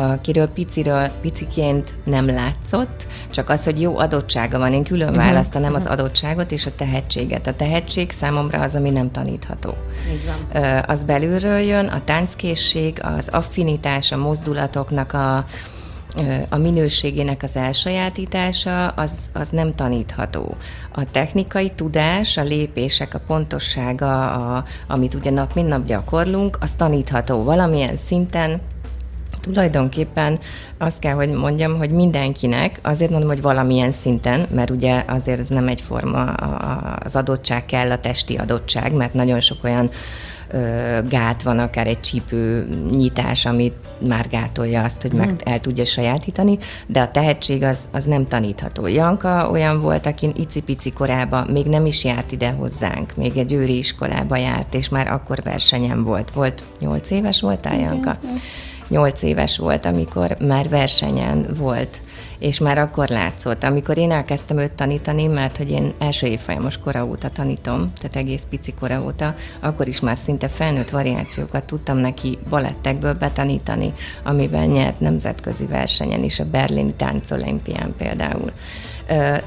akiről 0.02 0.48
piciről, 0.48 1.10
piciként 1.22 1.94
nem 2.04 2.26
látszott, 2.26 3.06
csak 3.30 3.50
az, 3.50 3.64
hogy 3.64 3.82
jó 3.82 3.98
adottsága 3.98 4.58
van. 4.58 4.74
Én 4.74 4.84
külön 4.84 5.10
uh-huh. 5.10 5.24
választanám 5.24 5.72
uh-huh. 5.72 5.86
az 5.86 5.92
adottságot 6.00 6.52
és 6.52 6.66
a 6.66 6.76
tehetséget. 6.76 7.48
A 7.48 7.56
tehetség 7.56 8.12
számomra 8.12 8.62
az, 8.62 8.76
ami 8.76 8.90
nem 8.90 9.12
tanítható. 9.12 9.74
Így 10.12 10.26
van. 10.26 10.84
Az 10.88 11.04
belülről 11.04 11.60
jön, 11.60 11.86
a 11.86 12.04
tánckészség, 12.04 13.00
az 13.18 13.28
affinitás, 13.28 14.12
a 14.12 14.18
mozdulatoknak 14.18 15.14
a 15.14 15.46
a 16.50 16.58
minőségének 16.58 17.44
az 17.44 17.56
elsajátítása 17.56 18.88
az, 18.88 19.12
az 19.34 19.50
nem 19.50 19.76
tanítható. 19.76 20.56
A 20.92 21.12
technikai 21.12 21.70
tudás, 21.70 22.38
a 22.38 22.44
lépések, 22.44 23.14
a 23.14 23.22
pontossága, 23.28 24.32
a, 24.32 24.64
amit 24.88 25.14
ugye 25.14 25.32
nap 25.32 25.54
mint 25.54 25.68
nap 25.68 25.86
gyakorlunk, 25.86 26.58
az 26.62 26.72
tanítható 26.72 27.44
valamilyen 27.44 27.98
szinten, 27.98 28.62
tulajdonképpen 29.42 30.40
azt 30.78 31.00
kell, 31.00 31.14
hogy 31.14 31.30
mondjam, 31.30 31.78
hogy 31.78 31.90
mindenkinek, 31.90 32.80
azért 32.82 33.12
mondom, 33.12 33.30
hogy 33.30 33.42
valamilyen 33.42 33.92
szinten, 33.92 34.46
mert 34.54 34.70
ugye 34.70 35.04
azért 35.08 35.40
ez 35.40 35.48
nem 35.48 35.68
egyforma 35.68 36.24
az 36.24 37.16
adottság 37.16 37.66
kell, 37.66 37.92
a 37.92 38.00
testi 38.00 38.36
adottság, 38.36 38.94
mert 38.94 39.14
nagyon 39.14 39.40
sok 39.40 39.64
olyan 39.64 39.90
gát 41.10 41.44
van, 41.44 41.60
akár 41.60 41.88
egy 41.88 42.00
csípő 42.00 42.68
nyitás, 42.92 43.46
amit 43.46 43.74
már 44.08 44.28
gátolja 44.30 44.84
azt, 44.84 45.02
hogy 45.02 45.12
meg 45.12 45.28
hmm. 45.28 45.38
el 45.44 45.60
tudja 45.60 45.86
sajátítani, 45.86 46.58
de 46.88 47.02
a 47.02 47.12
tehetség 47.12 47.64
az, 47.64 47.90
az 47.92 48.06
nem 48.06 48.28
tanítható. 48.28 48.88
Janka 48.88 49.50
olyan 49.50 49.80
volt, 49.80 50.06
aki 50.06 50.32
icipici 50.36 50.92
korában 50.92 51.48
még 51.52 51.66
nem 51.66 51.86
is 51.86 52.04
járt 52.04 52.32
ide 52.32 52.50
hozzánk, 52.50 53.16
még 53.16 53.38
egy 53.38 53.54
őri 53.54 53.78
iskolába 53.78 54.38
járt, 54.38 54.74
és 54.74 54.90
már 54.90 55.08
akkor 55.08 55.42
versenyen 55.44 56.04
volt. 56.04 56.32
Volt, 56.32 56.64
nyolc 56.80 57.12
éves 57.12 57.42
voltál, 57.42 57.80
Janka? 57.80 58.18
Okay. 58.24 58.38
8 58.92 59.22
éves 59.22 59.58
volt, 59.58 59.86
amikor 59.86 60.38
már 60.40 60.70
versenyen 60.70 61.48
volt, 61.58 62.02
és 62.40 62.60
már 62.60 62.78
akkor 62.78 63.08
látszott. 63.08 63.64
Amikor 63.64 63.98
én 63.98 64.12
elkezdtem 64.12 64.58
őt 64.58 64.72
tanítani, 64.72 65.28
mert 65.28 65.58
hogy 65.58 65.72
én 65.72 65.94
első 66.00 66.28
évfolyamos 66.28 66.78
kora 66.78 67.06
óta 67.06 67.30
tanítom, 67.30 67.94
tehát 68.00 68.16
egész 68.16 68.46
pici 68.50 68.74
kora 68.80 69.02
óta, 69.04 69.36
akkor 69.60 69.88
is 69.88 70.00
már 70.00 70.18
szinte 70.18 70.48
felnőtt 70.48 70.90
variációkat 70.90 71.66
tudtam 71.66 71.98
neki 71.98 72.38
balettekből 72.50 73.14
betanítani, 73.14 73.94
amiben 74.24 74.68
nyert 74.68 75.00
nemzetközi 75.00 75.66
versenyen 75.66 76.24
is, 76.24 76.40
a 76.40 76.46
berlini 76.46 76.94
táncolimpián 76.94 77.94
például 77.98 78.52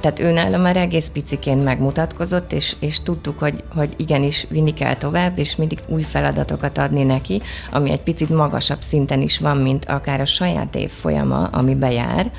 tehát 0.01 0.21
ő 0.21 0.31
nála 0.31 0.59
már 0.59 0.77
egész 0.77 1.09
piciként 1.09 1.65
megmutatkozott, 1.65 2.53
és, 2.53 2.77
és 2.79 3.03
tudtuk, 3.03 3.39
hogy, 3.39 3.63
hogy 3.75 3.89
igenis 3.97 4.47
vinni 4.49 4.73
kell 4.73 4.95
tovább, 4.97 5.39
és 5.39 5.57
mindig 5.57 5.79
új 5.87 6.03
feladatokat 6.03 6.79
adni 6.79 7.03
neki, 7.03 7.43
ami 7.73 7.91
egy 7.91 8.01
picit 8.01 8.29
magasabb 8.29 8.81
szinten 8.81 9.21
is 9.21 9.39
van, 9.39 9.57
mint 9.57 9.85
akár 9.85 10.21
a 10.21 10.25
saját 10.25 10.75
évfolyama, 10.75 11.45
ami 11.45 11.75
bejár, 11.75 12.31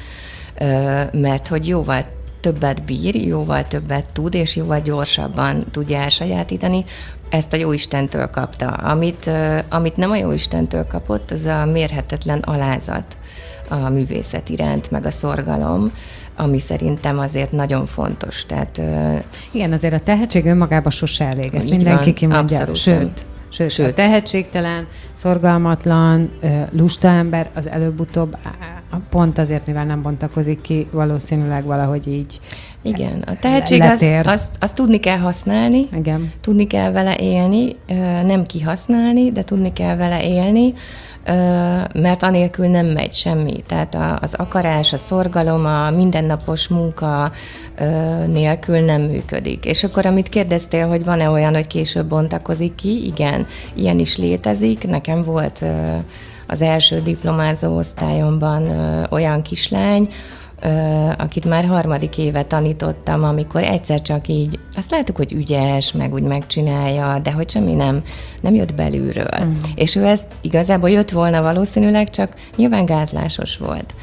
mert 1.12 1.48
hogy 1.48 1.68
jóval 1.68 2.06
többet 2.40 2.84
bír, 2.84 3.16
jóval 3.16 3.68
többet 3.68 4.06
tud, 4.14 4.34
és 4.34 4.56
jóval 4.56 4.80
gyorsabban 4.80 5.66
tudja 5.72 5.98
elsajátítani. 5.98 6.86
Ezt 7.30 7.54
a 7.54 7.58
Jóistentől 7.58 8.30
kapta. 8.30 8.68
Amit, 8.68 9.30
amit 9.70 9.98
nem 9.98 10.12
a 10.12 10.16
Jóistentől 10.16 10.88
kapott, 10.88 11.32
az 11.32 11.46
a 11.46 11.66
mérhetetlen 11.66 12.40
alázat 12.40 13.18
a 13.68 13.90
művészet 13.90 14.50
iránt, 14.50 14.92
meg 14.92 15.06
a 15.06 15.12
szorgalom, 15.12 15.92
ami 16.36 16.60
szerintem 16.60 17.20
azért 17.20 17.52
nagyon 17.52 17.86
fontos. 17.86 18.46
Tehát, 18.46 18.82
Igen, 19.52 19.72
azért 19.72 19.94
a 19.94 20.00
tehetség 20.00 20.46
önmagában 20.46 20.92
sose 20.92 21.28
elég, 21.28 21.54
ezt 21.54 21.70
mindenki 21.70 22.06
van, 22.06 22.14
kimondja. 22.14 22.60
Abszolút. 22.60 22.78
Sőt, 22.78 23.26
Sőt, 23.50 23.70
Sőt, 23.70 23.90
a 23.90 23.94
tehetségtelen, 23.94 24.88
szorgalmatlan, 25.14 26.30
lusta 26.72 27.08
ember 27.08 27.50
az 27.54 27.70
előbb-utóbb 27.70 28.38
pont 29.10 29.38
azért, 29.38 29.68
mivel 29.68 29.86
nem 29.86 30.02
bontakozik 30.02 30.62
ki, 30.62 30.88
valószínűleg 30.92 31.64
valahogy 31.64 32.08
így 32.08 32.40
igen, 32.82 33.24
a 33.26 33.36
tehetség 33.40 33.82
az, 33.82 34.12
azt, 34.24 34.56
azt 34.60 34.76
tudni 34.76 35.00
kell 35.00 35.18
használni, 35.18 35.86
Igen. 35.94 36.32
tudni 36.42 36.68
kell 36.68 36.92
vele 36.92 37.16
élni, 37.18 37.76
nem 38.26 38.44
kihasználni, 38.44 39.32
de 39.32 39.44
tudni 39.44 39.74
kell 39.74 39.96
vele 39.96 40.24
élni, 40.24 40.74
mert 41.94 42.24
anélkül 42.24 42.68
nem 42.68 42.86
megy 42.86 43.14
semmi. 43.14 43.64
Tehát 43.68 43.98
az 44.22 44.34
akarás, 44.34 44.94
a 44.94 44.98
szorgalom, 44.98 45.66
a 45.66 45.90
mindennapos 45.90 46.68
munka 46.68 47.32
nélkül 48.28 48.80
nem 48.80 49.02
működik. 49.02 49.66
És 49.66 49.84
akkor, 49.84 50.06
amit 50.06 50.30
kérdeztél, 50.30 50.88
hogy 50.88 51.04
van-e 51.04 51.30
olyan, 51.30 51.54
hogy 51.54 51.68
később 51.68 52.08
bontakozik 52.08 52.76
ki, 52.76 53.06
igen, 53.06 53.48
ilyen 53.74 54.00
is 54.00 54.18
létezik. 54.18 54.88
Nekem 54.88 55.22
volt 55.22 55.66
az 56.48 56.62
első 56.62 57.02
diplomázó 57.02 57.78
osztályomban 57.78 58.70
olyan 59.10 59.42
kislány, 59.42 60.10
akit 61.18 61.46
már 61.46 61.66
harmadik 61.66 62.18
éve 62.18 62.44
tanítottam, 62.44 63.24
amikor 63.24 63.64
egyszer 63.64 64.02
csak 64.02 64.28
így, 64.28 64.60
azt 64.76 64.92
láttuk, 64.92 65.16
hogy 65.16 65.34
ügyes, 65.34 65.92
meg 65.92 66.14
úgy 66.14 66.24
megcsinálja, 66.24 67.20
de 67.24 67.32
hogy 67.32 67.50
semmi 67.50 67.74
nem, 67.74 68.04
nem 68.42 68.54
jött 68.54 68.74
belülről. 68.74 69.30
Uh-huh. 69.32 69.54
És 69.76 69.96
ő 69.96 70.06
ezt 70.06 70.26
igazából 70.42 70.90
jött 70.90 71.12
volna 71.12 71.42
valószínűleg, 71.42 72.10
csak 72.10 72.34
nyilván 72.56 72.86
gátlásos 72.86 73.58
volt. 73.58 73.94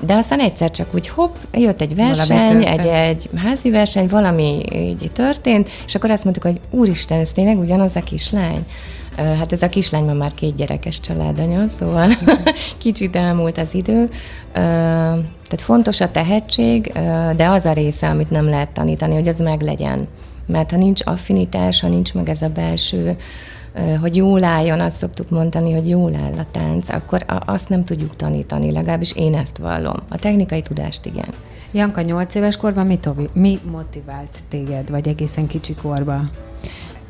De 0.00 0.14
aztán 0.14 0.40
egyszer 0.40 0.70
csak 0.70 0.94
úgy 0.94 1.08
hopp, 1.08 1.34
jött 1.52 1.80
egy 1.80 1.94
verseny, 1.94 2.66
egy, 2.66 2.86
egy 2.86 3.28
házi 3.36 3.70
verseny, 3.70 4.06
valami 4.06 4.62
így 4.72 5.10
történt, 5.12 5.68
és 5.86 5.94
akkor 5.94 6.10
azt 6.10 6.24
mondtuk, 6.24 6.44
hogy 6.44 6.60
úristen, 6.70 7.20
ez 7.20 7.32
tényleg 7.32 7.58
ugyanaz 7.58 7.96
a 7.96 8.00
kislány. 8.00 8.66
Hát 9.16 9.52
ez 9.52 9.62
a 9.62 9.68
kislány 9.68 10.04
ma 10.04 10.12
már 10.12 10.34
két 10.34 10.56
gyerekes 10.56 11.00
családanya, 11.00 11.68
szóval 11.68 12.10
kicsit 12.78 13.16
elmúlt 13.16 13.58
az 13.58 13.74
idő. 13.74 14.08
Tehát 14.52 15.60
fontos 15.60 16.00
a 16.00 16.10
tehetség, 16.10 16.92
de 17.36 17.48
az 17.48 17.64
a 17.64 17.72
része, 17.72 18.08
amit 18.08 18.30
nem 18.30 18.48
lehet 18.48 18.70
tanítani, 18.70 19.14
hogy 19.14 19.28
az 19.28 19.38
meglegyen. 19.38 20.08
Mert 20.46 20.70
ha 20.70 20.76
nincs 20.76 21.00
affinitás, 21.04 21.80
ha 21.80 21.88
nincs 21.88 22.14
meg 22.14 22.28
ez 22.28 22.42
a 22.42 22.48
belső 22.48 23.16
hogy 24.00 24.16
jól 24.16 24.44
álljon, 24.44 24.80
azt 24.80 24.96
szoktuk 24.96 25.30
mondani, 25.30 25.72
hogy 25.72 25.88
jól 25.88 26.14
áll 26.14 26.38
a 26.38 26.46
tánc, 26.50 26.88
akkor 26.88 27.24
azt 27.46 27.68
nem 27.68 27.84
tudjuk 27.84 28.16
tanítani, 28.16 28.72
legalábbis 28.72 29.12
én 29.12 29.34
ezt 29.34 29.58
vallom. 29.58 29.96
A 30.08 30.18
technikai 30.18 30.62
tudást 30.62 31.06
igen. 31.06 31.28
Janka, 31.70 32.00
8 32.00 32.34
éves 32.34 32.56
korban 32.56 32.86
mi, 32.86 32.98
mi 33.32 33.58
motivált 33.70 34.38
téged, 34.48 34.90
vagy 34.90 35.08
egészen 35.08 35.46
kicsi 35.46 35.74
korban? 35.74 36.30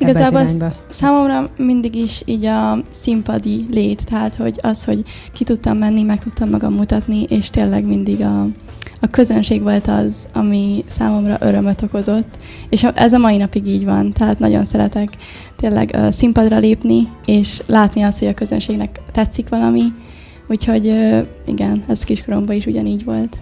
Igazából 0.09 0.71
számomra 0.89 1.49
mindig 1.57 1.95
is 1.95 2.21
így 2.25 2.45
a 2.45 2.77
színpadi 2.89 3.65
lét, 3.71 4.05
tehát 4.05 4.35
hogy 4.35 4.59
az, 4.61 4.83
hogy 4.83 5.03
ki 5.33 5.43
tudtam 5.43 5.77
menni, 5.77 6.03
meg 6.03 6.19
tudtam 6.19 6.49
magam 6.49 6.73
mutatni, 6.73 7.23
és 7.23 7.49
tényleg 7.49 7.85
mindig 7.85 8.21
a, 8.21 8.47
a 8.99 9.07
közönség 9.11 9.61
volt 9.61 9.87
az, 9.87 10.27
ami 10.33 10.83
számomra 10.87 11.37
örömöt 11.39 11.81
okozott, 11.81 12.37
és 12.69 12.83
ez 12.83 13.13
a 13.13 13.17
mai 13.17 13.37
napig 13.37 13.67
így 13.67 13.85
van, 13.85 14.11
tehát 14.11 14.39
nagyon 14.39 14.65
szeretek 14.65 15.09
tényleg 15.55 15.91
uh, 15.93 16.09
színpadra 16.09 16.57
lépni, 16.57 17.07
és 17.25 17.61
látni 17.65 18.01
azt, 18.01 18.19
hogy 18.19 18.27
a 18.27 18.33
közönségnek 18.33 18.99
tetszik 19.11 19.49
valami, 19.49 19.83
úgyhogy 20.47 20.87
uh, 20.87 21.27
igen, 21.45 21.83
ez 21.87 22.03
kiskoromban 22.03 22.55
is 22.55 22.65
ugyanígy 22.65 23.03
volt. 23.03 23.39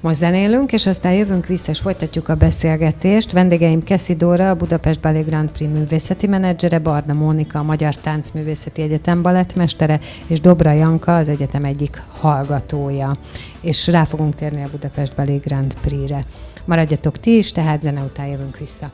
Most 0.00 0.16
zenélünk, 0.16 0.72
és 0.72 0.86
aztán 0.86 1.12
jövünk 1.12 1.46
vissza, 1.46 1.70
és 1.70 1.78
folytatjuk 1.78 2.28
a 2.28 2.34
beszélgetést. 2.34 3.32
Vendégeim 3.32 3.84
Keszi 3.84 4.14
Dóra, 4.14 4.50
a 4.50 4.54
Budapest 4.54 5.00
Ballet 5.00 5.26
Grand 5.26 5.50
Prix 5.50 5.72
művészeti 5.72 6.26
menedzsere, 6.26 6.78
Barna 6.78 7.12
Mónika, 7.12 7.58
a 7.58 7.62
Magyar 7.62 7.94
Táncművészeti 7.94 8.82
Egyetem 8.82 9.22
balettmestere, 9.22 10.00
és 10.26 10.40
Dobra 10.40 10.72
Janka, 10.72 11.16
az 11.16 11.28
egyetem 11.28 11.64
egyik 11.64 12.02
hallgatója. 12.20 13.12
És 13.60 13.86
rá 13.86 14.04
fogunk 14.04 14.34
térni 14.34 14.62
a 14.62 14.68
Budapest 14.70 15.14
Ballet 15.14 15.44
Grand 15.44 15.74
Prix-re. 15.80 16.24
Maradjatok 16.64 17.20
ti 17.20 17.36
is, 17.36 17.52
tehát 17.52 17.82
zene 17.82 18.00
után 18.02 18.26
jövünk 18.26 18.58
vissza. 18.58 18.90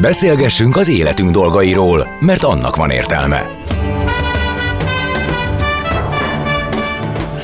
Beszélgessünk 0.00 0.76
az 0.76 0.88
életünk 0.88 1.30
dolgairól, 1.30 2.06
mert 2.20 2.42
annak 2.42 2.76
van 2.76 2.90
értelme. 2.90 3.55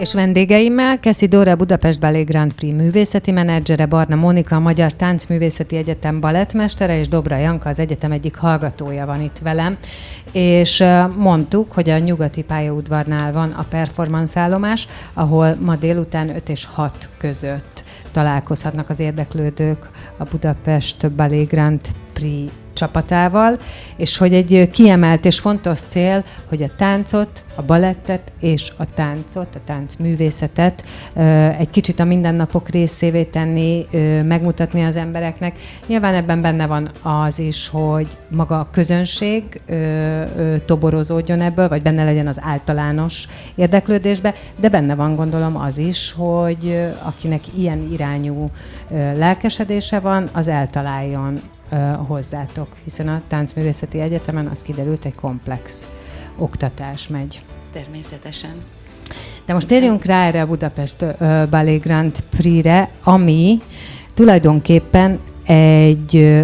És 0.00 0.14
vendégeimmel 0.14 1.00
Keszi 1.00 1.26
Dóra 1.26 1.56
Budapest 1.56 2.00
Ballet 2.00 2.26
Grand 2.26 2.52
Prix 2.52 2.74
művészeti 2.74 3.30
menedzsere, 3.30 3.86
Barna 3.86 4.16
Monika, 4.16 4.58
Magyar 4.58 4.92
Táncművészeti 4.92 5.76
Egyetem 5.76 6.20
balettmestere, 6.20 6.98
és 6.98 7.08
Dobra 7.08 7.36
Janka, 7.36 7.68
az 7.68 7.78
egyetem 7.78 8.12
egyik 8.12 8.36
hallgatója 8.36 9.06
van 9.06 9.22
itt 9.22 9.38
velem. 9.38 9.78
És 10.32 10.84
mondtuk, 11.16 11.72
hogy 11.72 11.90
a 11.90 11.98
nyugati 11.98 12.42
pályaudvarnál 12.42 13.32
van 13.32 13.50
a 13.50 13.64
performance 13.68 14.40
állomás, 14.40 14.86
ahol 15.14 15.56
ma 15.60 15.76
délután 15.76 16.28
5 16.28 16.48
és 16.48 16.64
6 16.64 17.10
között 17.18 17.84
találkozhatnak 18.12 18.88
az 18.90 19.00
érdeklődők 19.00 19.90
a 20.16 20.24
Budapest 20.24 21.10
Ballet 21.10 21.48
Grand 21.48 21.80
Prix 22.12 22.52
csapatával, 22.80 23.58
és 23.96 24.16
hogy 24.16 24.34
egy 24.34 24.70
kiemelt 24.72 25.24
és 25.24 25.38
fontos 25.38 25.80
cél, 25.80 26.24
hogy 26.48 26.62
a 26.62 26.74
táncot, 26.76 27.44
a 27.54 27.62
balettet 27.62 28.32
és 28.40 28.72
a 28.76 28.84
táncot, 28.94 29.54
a 29.54 29.60
táncművészetet 29.64 30.84
egy 31.58 31.70
kicsit 31.70 32.00
a 32.00 32.04
mindennapok 32.04 32.68
részévé 32.68 33.22
tenni, 33.22 33.86
megmutatni 34.24 34.84
az 34.84 34.96
embereknek. 34.96 35.58
Nyilván 35.86 36.14
ebben 36.14 36.40
benne 36.40 36.66
van 36.66 36.90
az 37.02 37.38
is, 37.38 37.68
hogy 37.68 38.06
maga 38.28 38.58
a 38.58 38.68
közönség 38.70 39.60
toborozódjon 40.66 41.40
ebből, 41.40 41.68
vagy 41.68 41.82
benne 41.82 42.04
legyen 42.04 42.26
az 42.26 42.40
általános 42.42 43.26
érdeklődésbe, 43.54 44.34
de 44.56 44.68
benne 44.68 44.94
van 44.94 45.16
gondolom 45.16 45.56
az 45.56 45.78
is, 45.78 46.12
hogy 46.12 46.90
akinek 47.02 47.40
ilyen 47.56 47.88
irányú 47.92 48.50
lelkesedése 49.16 50.00
van, 50.00 50.28
az 50.32 50.48
eltaláljon 50.48 51.40
hozzátok, 52.06 52.68
hiszen 52.84 53.08
a 53.08 53.22
Táncművészeti 53.28 54.00
Egyetemen 54.00 54.46
az 54.46 54.62
kiderült, 54.62 55.04
egy 55.04 55.14
komplex 55.14 55.86
oktatás 56.38 57.08
megy. 57.08 57.44
Természetesen. 57.72 58.54
De 59.46 59.52
most 59.52 59.66
térjünk 59.66 60.04
rá 60.04 60.26
erre 60.26 60.42
a 60.42 60.46
Budapest 60.46 61.02
uh, 61.02 61.48
Ballet 61.48 61.80
Grand 61.80 62.20
Prix-re, 62.20 62.90
ami 63.04 63.58
tulajdonképpen 64.14 65.18
egy 65.44 66.40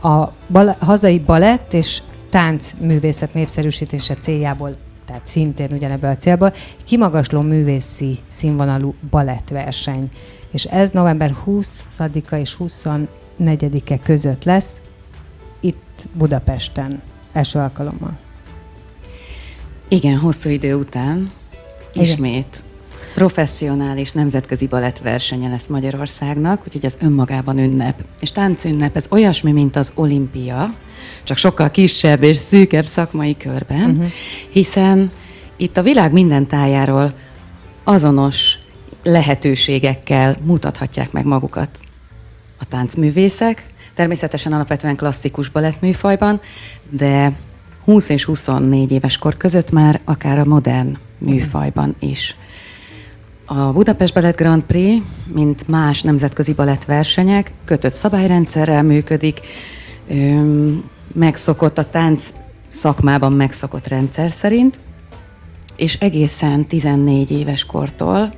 a 0.00 0.32
bal- 0.48 0.76
hazai 0.78 1.18
balett 1.18 1.72
és 1.72 2.02
táncművészet 2.30 3.34
népszerűsítése 3.34 4.14
céljából 4.14 4.76
tehát 5.06 5.26
szintén 5.26 5.72
ugyanebből 5.72 6.10
a 6.10 6.16
célból, 6.16 6.52
kimagasló 6.84 7.40
művészi 7.40 8.18
színvonalú 8.26 8.94
balettverseny. 9.10 10.08
És 10.50 10.64
ez 10.64 10.90
november 10.90 11.34
20-a 11.46 12.34
és 12.34 12.54
20 12.54 12.86
4-e 13.40 13.98
között 13.98 14.44
lesz, 14.44 14.80
itt 15.60 16.08
Budapesten, 16.12 17.02
első 17.32 17.58
alkalommal. 17.58 18.18
Igen, 19.88 20.18
hosszú 20.18 20.50
idő 20.50 20.74
után 20.74 21.30
Igen. 21.92 22.08
ismét 22.08 22.62
professzionális 23.14 24.12
nemzetközi 24.12 24.66
balettversenye 24.66 25.48
lesz 25.48 25.66
Magyarországnak, 25.66 26.62
úgyhogy 26.66 26.84
ez 26.84 26.96
önmagában 27.00 27.58
ünnep. 27.58 28.04
És 28.20 28.32
táncünnep 28.32 28.96
ez 28.96 29.06
olyasmi, 29.10 29.52
mint 29.52 29.76
az 29.76 29.92
olimpia, 29.94 30.74
csak 31.22 31.36
sokkal 31.36 31.70
kisebb 31.70 32.22
és 32.22 32.36
szűkebb 32.36 32.84
szakmai 32.84 33.36
körben, 33.36 33.90
uh-huh. 33.90 34.10
hiszen 34.48 35.10
itt 35.56 35.76
a 35.76 35.82
világ 35.82 36.12
minden 36.12 36.46
tájáról 36.46 37.14
azonos 37.84 38.58
lehetőségekkel 39.02 40.36
mutathatják 40.42 41.12
meg 41.12 41.24
magukat 41.24 41.78
a 42.64 42.68
táncművészek, 42.68 43.66
természetesen 43.94 44.52
alapvetően 44.52 44.96
klasszikus 44.96 45.48
balettműfajban, 45.48 46.40
de 46.90 47.32
20 47.84 48.08
és 48.08 48.24
24 48.24 48.92
éves 48.92 49.18
kor 49.18 49.36
között 49.36 49.70
már 49.70 50.00
akár 50.04 50.38
a 50.38 50.44
modern 50.44 50.96
műfajban 51.18 51.94
is. 51.98 52.36
A 53.44 53.72
Budapest 53.72 54.14
Ballet 54.14 54.36
Grand 54.36 54.62
Prix, 54.62 55.04
mint 55.34 55.68
más 55.68 56.02
nemzetközi 56.02 56.52
balettversenyek, 56.52 57.52
kötött 57.64 57.94
szabályrendszerrel 57.94 58.82
működik, 58.82 59.40
megszokott 61.12 61.78
a 61.78 61.90
tánc 61.90 62.22
szakmában 62.66 63.32
megszokott 63.32 63.88
rendszer 63.88 64.32
szerint, 64.32 64.78
és 65.76 65.94
egészen 65.94 66.66
14 66.66 67.30
éves 67.30 67.64
kortól 67.64 68.30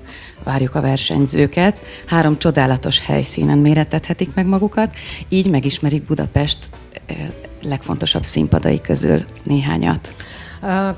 várjuk 0.46 0.74
a 0.74 0.80
versenyzőket. 0.80 1.80
Három 2.06 2.38
csodálatos 2.38 3.00
helyszínen 3.00 3.58
méretethetik 3.58 4.34
meg 4.34 4.46
magukat, 4.46 4.94
így 5.28 5.50
megismerik 5.50 6.02
Budapest 6.02 6.58
eh, 7.06 7.16
legfontosabb 7.62 8.22
színpadai 8.22 8.80
közül 8.80 9.24
néhányat. 9.42 10.14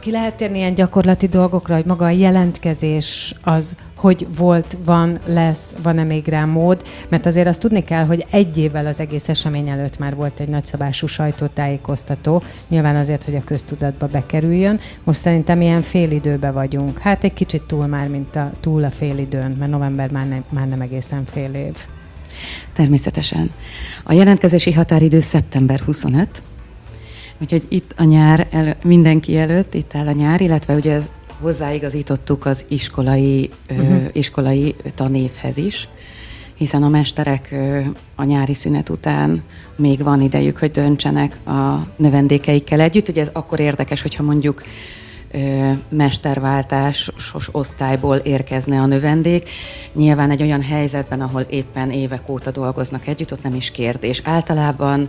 Ki 0.01 0.11
lehet 0.11 0.35
térni 0.35 0.59
ilyen 0.59 0.75
gyakorlati 0.75 1.27
dolgokra, 1.27 1.75
hogy 1.75 1.85
maga 1.85 2.05
a 2.05 2.11
jelentkezés 2.11 3.35
az 3.43 3.77
hogy 3.99 4.27
volt, 4.37 4.77
van, 4.85 5.19
lesz, 5.27 5.75
van-e 5.83 6.05
még 6.05 6.27
rá 6.27 6.45
mód, 6.45 6.83
mert 7.09 7.27
azért 7.27 7.47
azt 7.47 7.61
tudni 7.61 7.85
kell, 7.85 8.05
hogy 8.05 8.27
egy 8.31 8.59
évvel 8.59 8.87
az 8.87 9.01
egész 9.01 9.29
esemény 9.29 9.69
előtt 9.69 9.99
már 9.99 10.15
volt 10.15 10.41
egy 10.41 10.49
nagyszabású 10.49 11.07
sajtótájékoztató, 11.07 12.43
nyilván 12.69 12.97
azért, 12.97 13.25
hogy 13.25 13.35
a 13.35 13.45
köztudatba 13.45 14.07
bekerüljön. 14.07 14.81
Most 15.05 15.21
szerintem 15.21 15.61
ilyen 15.61 15.83
félidőbe 15.83 16.51
vagyunk. 16.51 16.99
Hát 16.99 17.25
egy 17.25 17.35
kicsit 17.35 17.63
túl 17.63 17.87
már, 17.87 18.09
mint 18.09 18.37
a, 18.37 18.53
túl 18.61 18.85
a 18.85 18.91
félidőn, 18.91 19.57
mert 19.59 19.71
november 19.71 20.11
már, 20.11 20.29
ne, 20.29 20.39
már 20.49 20.69
nem 20.69 20.81
egészen 20.81 21.25
fél 21.25 21.55
év. 21.55 21.77
Természetesen. 22.73 23.51
A 24.05 24.13
jelentkezési 24.13 24.73
határidő 24.73 25.21
szeptember 25.21 25.81
25, 25.81 26.43
Úgyhogy 27.41 27.67
itt 27.69 27.95
a 27.97 28.05
nyár 28.05 28.47
el, 28.51 28.77
mindenki 28.85 29.37
előtt, 29.37 29.75
itt 29.75 29.95
áll 29.95 30.07
a 30.07 30.13
nyár, 30.13 30.41
illetve 30.41 30.75
ugye 30.75 30.93
ez 30.93 31.09
hozzáigazítottuk 31.41 32.47
az 32.47 32.65
iskolai, 32.69 33.51
uh-huh. 33.71 33.91
ö, 33.91 33.97
iskolai 34.13 34.75
tanévhez 34.95 35.57
is, 35.57 35.89
hiszen 36.55 36.83
a 36.83 36.89
mesterek 36.89 37.49
ö, 37.53 37.81
a 38.15 38.25
nyári 38.25 38.55
szünet 38.55 38.89
után 38.89 39.43
még 39.77 40.03
van 40.03 40.21
idejük, 40.21 40.59
hogy 40.59 40.71
döntsenek 40.71 41.37
a 41.47 41.87
növendékeikkel 41.97 42.81
együtt. 42.81 43.09
Ugye 43.09 43.21
ez 43.21 43.31
akkor 43.33 43.61
érdekes, 43.61 44.03
hogyha 44.03 44.23
mondjuk 44.23 44.63
ö, 45.31 45.71
mesterváltásos 45.89 47.49
osztályból 47.53 48.17
érkezne 48.17 48.81
a 48.81 48.87
növendék. 48.87 49.49
Nyilván 49.93 50.31
egy 50.31 50.43
olyan 50.43 50.63
helyzetben, 50.63 51.21
ahol 51.21 51.41
éppen 51.41 51.91
évek 51.91 52.29
óta 52.29 52.51
dolgoznak 52.51 53.07
együtt, 53.07 53.33
ott 53.33 53.43
nem 53.43 53.55
is 53.55 53.71
kérdés. 53.71 54.21
Általában 54.25 55.09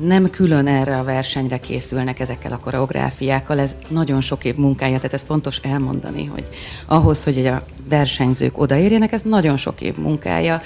nem 0.00 0.30
külön 0.30 0.66
erre 0.66 0.98
a 0.98 1.04
versenyre 1.04 1.60
készülnek 1.60 2.20
ezekkel 2.20 2.52
a 2.52 2.58
koreográfiákkal, 2.58 3.58
ez 3.58 3.76
nagyon 3.88 4.20
sok 4.20 4.44
év 4.44 4.56
munkája, 4.56 4.96
tehát 4.96 5.14
ez 5.14 5.22
fontos 5.22 5.58
elmondani, 5.58 6.24
hogy 6.24 6.48
ahhoz, 6.86 7.24
hogy 7.24 7.46
a 7.46 7.64
versenyzők 7.88 8.58
odaérjenek, 8.58 9.12
ez 9.12 9.22
nagyon 9.22 9.56
sok 9.56 9.80
év 9.80 9.96
munkája, 9.96 10.62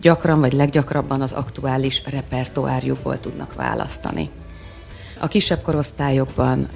gyakran 0.00 0.40
vagy 0.40 0.52
leggyakrabban 0.52 1.20
az 1.20 1.32
aktuális 1.32 2.02
repertoárjukból 2.10 3.20
tudnak 3.20 3.54
választani. 3.54 4.30
A 5.18 5.28
kisebb 5.28 5.62
korosztályokban 5.62 6.68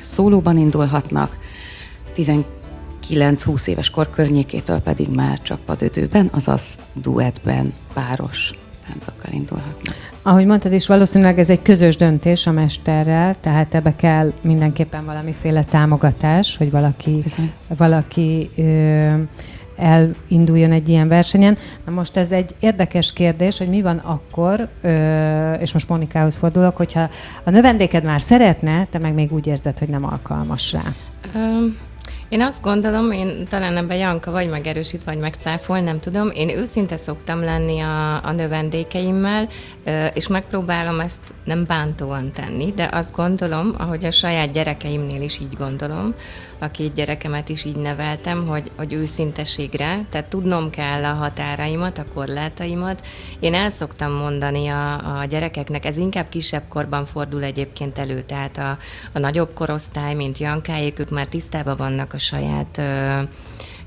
szólóban 0.00 0.58
indulhatnak, 0.58 1.38
19-20 2.16 3.66
éves 3.66 3.90
kor 3.90 4.10
környékétől 4.10 4.78
pedig 4.78 5.08
már 5.08 5.42
csak 5.42 5.60
padödőben, 5.60 6.30
azaz 6.32 6.78
duettben, 6.94 7.74
páros 7.94 8.54
táncokkal 8.88 9.32
indulhatnak. 9.32 9.94
Ahogy 10.22 10.46
mondtad 10.46 10.72
is, 10.72 10.86
valószínűleg 10.86 11.38
ez 11.38 11.50
egy 11.50 11.62
közös 11.62 11.96
döntés 11.96 12.46
a 12.46 12.52
mesterrel, 12.52 13.36
tehát 13.40 13.74
ebbe 13.74 13.96
kell 13.96 14.32
mindenképpen 14.42 15.04
valamiféle 15.04 15.62
támogatás, 15.62 16.56
hogy 16.56 16.70
valaki, 16.70 17.24
valaki 17.76 18.50
ö, 18.56 19.12
elinduljon 19.76 20.72
egy 20.72 20.88
ilyen 20.88 21.08
versenyen. 21.08 21.56
Na 21.84 21.92
most 21.92 22.16
ez 22.16 22.30
egy 22.30 22.54
érdekes 22.60 23.12
kérdés, 23.12 23.58
hogy 23.58 23.68
mi 23.68 23.82
van 23.82 23.96
akkor, 23.96 24.68
ö, 24.80 25.52
és 25.52 25.72
most 25.72 25.88
Monikához 25.88 26.36
fordulok, 26.36 26.76
hogyha 26.76 27.08
a 27.44 27.50
növendéked 27.50 28.04
már 28.04 28.20
szeretne, 28.20 28.86
te 28.90 28.98
meg 28.98 29.14
még 29.14 29.32
úgy 29.32 29.46
érzed, 29.46 29.78
hogy 29.78 29.88
nem 29.88 30.04
alkalmas 30.04 30.72
rá. 30.72 30.82
Um 31.34 31.85
én 32.28 32.42
azt 32.42 32.62
gondolom, 32.62 33.10
én 33.10 33.46
talán 33.48 33.76
ebben 33.76 33.96
Janka 33.96 34.30
vagy 34.30 34.48
megerősít, 34.48 35.04
vagy 35.04 35.18
megcáfol, 35.18 35.80
nem 35.80 36.00
tudom. 36.00 36.30
Én 36.34 36.48
őszinte 36.48 36.96
szoktam 36.96 37.40
lenni 37.40 37.80
a, 37.80 38.24
a 38.24 38.32
növendékeimmel, 38.32 39.48
és 40.14 40.28
megpróbálom 40.28 41.00
ezt 41.00 41.20
nem 41.44 41.64
bántóan 41.66 42.32
tenni, 42.32 42.72
de 42.76 42.88
azt 42.92 43.16
gondolom, 43.16 43.74
ahogy 43.78 44.04
a 44.04 44.10
saját 44.10 44.52
gyerekeimnél 44.52 45.22
is 45.22 45.40
így 45.40 45.54
gondolom, 45.58 46.14
a 46.58 46.70
két 46.70 46.94
gyerekemet 46.94 47.48
is 47.48 47.64
így 47.64 47.76
neveltem, 47.76 48.46
hogy, 48.46 48.70
hogy 48.76 48.92
őszintességre, 48.92 50.06
tehát 50.10 50.26
tudnom 50.26 50.70
kell 50.70 51.04
a 51.04 51.12
határaimat, 51.12 51.98
a 51.98 52.04
korlátaimat. 52.14 53.06
Én 53.40 53.54
el 53.54 53.70
szoktam 53.70 54.12
mondani 54.12 54.68
a, 54.68 55.18
a 55.20 55.24
gyerekeknek, 55.24 55.84
ez 55.84 55.96
inkább 55.96 56.28
kisebb 56.28 56.62
korban 56.68 57.04
fordul 57.04 57.42
egyébként 57.42 57.98
elő, 57.98 58.20
tehát 58.20 58.58
a, 58.58 58.78
a 59.12 59.18
nagyobb 59.18 59.54
korosztály, 59.54 60.14
mint 60.14 60.38
Jankáék, 60.38 60.98
ők 60.98 61.10
már 61.10 61.26
tisztában 61.26 61.76
vannak 61.76 62.12
a 62.12 62.18
saját 62.18 62.78
ö, 62.78 63.22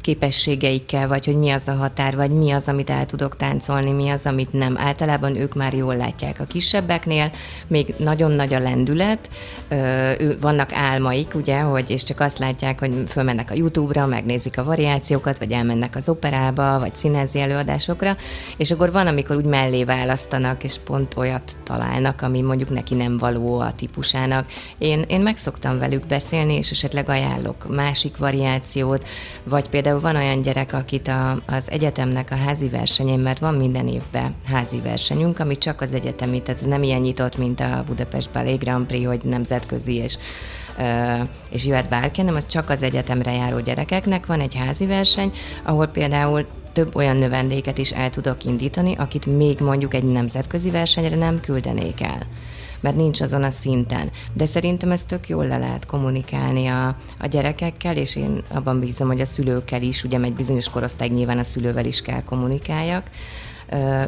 képességeikkel, 0.02 1.08
vagy 1.08 1.26
hogy 1.26 1.38
mi 1.38 1.50
az 1.50 1.68
a 1.68 1.74
határ, 1.74 2.16
vagy 2.16 2.32
mi 2.32 2.52
az, 2.52 2.68
amit 2.68 2.90
el 2.90 3.06
tudok 3.06 3.36
táncolni, 3.36 3.92
mi 3.92 4.10
az, 4.10 4.26
amit 4.26 4.54
nem. 4.54 4.78
Általában 4.78 5.36
ők 5.36 5.56
már 5.56 5.74
jól 5.74 5.96
látják 5.96 6.40
a 6.40 6.44
kisebbeknél, 6.44 7.32
még 7.68 7.94
nagyon 7.98 8.32
nagy 8.32 8.54
a 8.54 8.60
lendület, 8.60 9.30
vannak 10.40 10.74
álmaik, 10.74 11.36
ugye, 11.36 11.60
hogy 11.60 11.90
és 11.90 12.04
csak 12.04 12.20
azt 12.20 12.40
látják, 12.40 12.80
hogy 12.80 13.04
fölmennek 13.08 13.52
a 13.52 13.56
YouTube-ra, 13.56 14.06
megnézik 14.06 14.58
a 14.58 14.64
variációkat, 14.64 15.38
vagy 15.38 15.52
elmennek 15.52 15.96
az 15.96 16.10
operába, 16.10 16.80
vagy 16.80 16.94
színházi 16.94 17.40
előadásokra, 17.40 18.18
és 18.58 18.72
akkor 18.72 18.92
van, 18.92 19.08
amikor 19.08 19.36
úgy 19.36 19.46
mellé 19.46 19.84
választanak, 19.84 20.64
és 20.64 20.78
pont 20.84 21.18
olyat 21.18 21.52
találnak, 21.64 22.22
ami 22.22 22.42
mondjuk 22.42 22.70
neki 22.70 22.96
nem 22.96 23.18
való 23.18 23.60
a 23.60 23.74
típusának. 23.76 24.46
Én, 24.78 25.06
én 25.08 25.20
meg 25.20 25.38
szoktam 25.38 25.80
velük 25.80 26.06
beszélni, 26.06 26.54
és 26.54 26.72
esetleg 26.72 27.10
ajánlok 27.10 27.76
másik 27.76 28.18
variációt, 28.18 29.08
vagy 29.44 29.70
például 29.70 29.89
van 29.98 30.16
olyan 30.16 30.42
gyerek, 30.42 30.74
akit 30.74 31.08
a, 31.08 31.42
az 31.46 31.72
egyetemnek 31.72 32.32
a 32.32 32.36
házi 32.36 32.68
versenyén, 32.68 33.20
mert 33.20 33.40
van 33.40 33.54
minden 33.54 33.88
évben 33.88 34.36
házi 34.46 34.80
versenyünk, 34.80 35.40
ami 35.40 35.58
csak 35.58 35.82
az 35.82 35.94
egyetemi, 35.94 36.42
tehát 36.42 36.62
ez 36.62 36.68
nem 36.68 36.84
ilyen 36.84 37.02
nyitott, 37.02 37.38
mint 37.38 37.60
a 37.60 37.84
Budapest 37.88 38.32
Ballet 38.32 38.60
Grand 38.60 38.86
Prix, 38.86 39.06
hogy 39.06 39.22
nemzetközi 39.24 39.94
és 39.94 40.18
és 41.50 41.66
jöhet 41.66 41.90
bárki, 41.90 42.22
nem 42.22 42.36
az 42.36 42.46
csak 42.46 42.70
az 42.70 42.84
egyetemre 42.84 43.34
járó 43.34 43.60
gyerekeknek 43.60 44.26
van 44.26 44.40
egy 44.40 44.56
házi 44.56 44.86
verseny, 44.86 45.32
ahol 45.64 45.88
például 45.88 46.46
több 46.74 46.96
olyan 46.96 47.18
növendéket 47.18 47.78
is 47.78 47.92
el 47.92 48.10
tudok 48.10 48.44
indítani, 48.44 48.96
akit 48.96 49.26
még 49.26 49.60
mondjuk 49.60 49.94
egy 49.94 50.04
nemzetközi 50.04 50.70
versenyre 50.70 51.16
nem 51.16 51.40
küldenék 51.40 52.02
el 52.02 52.28
mert 52.82 52.96
nincs 52.96 53.22
azon 53.22 53.44
a 53.44 53.52
szinten. 53.52 54.10
De 54.34 54.46
szerintem 54.46 54.92
ezt 54.92 55.08
tök 55.08 55.30
jól 55.30 55.46
le 55.46 55.58
lehet 55.58 55.86
kommunikálni 55.86 56.68
a, 56.68 56.88
a 57.20 57.28
gyerekekkel, 57.28 57.98
és 57.98 58.16
én 58.16 58.44
abban 58.48 58.80
bízom, 58.80 59.08
hogy 59.08 59.22
a 59.22 59.26
szülőkkel 59.26 59.82
is, 59.82 60.04
ugye 60.04 60.20
egy 60.20 60.34
bizonyos 60.34 60.70
korosztály 60.70 61.08
nyilván 61.08 61.38
a 61.38 61.44
szülővel 61.44 61.86
is 61.86 62.02
kell 62.02 62.24
kommunikáljak, 62.24 63.10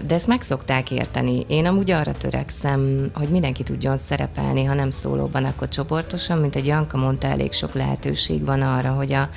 de 0.05 0.13
ezt 0.13 0.27
meg 0.27 0.41
szokták 0.41 0.91
érteni. 0.91 1.45
Én 1.47 1.65
amúgy 1.65 1.91
arra 1.91 2.11
törekszem, 2.11 3.09
hogy 3.13 3.27
mindenki 3.27 3.63
tudjon 3.63 3.97
szerepelni, 3.97 4.63
ha 4.63 4.73
nem 4.73 4.91
szólóban, 4.91 5.45
akkor 5.45 5.69
csoportosan, 5.69 6.37
mint 6.37 6.55
egy 6.55 6.65
Janka 6.65 6.97
mondta, 6.97 7.27
elég 7.27 7.51
sok 7.51 7.73
lehetőség 7.73 8.45
van 8.45 8.61
arra, 8.61 8.89
hogy 8.89 9.13
a, 9.13 9.29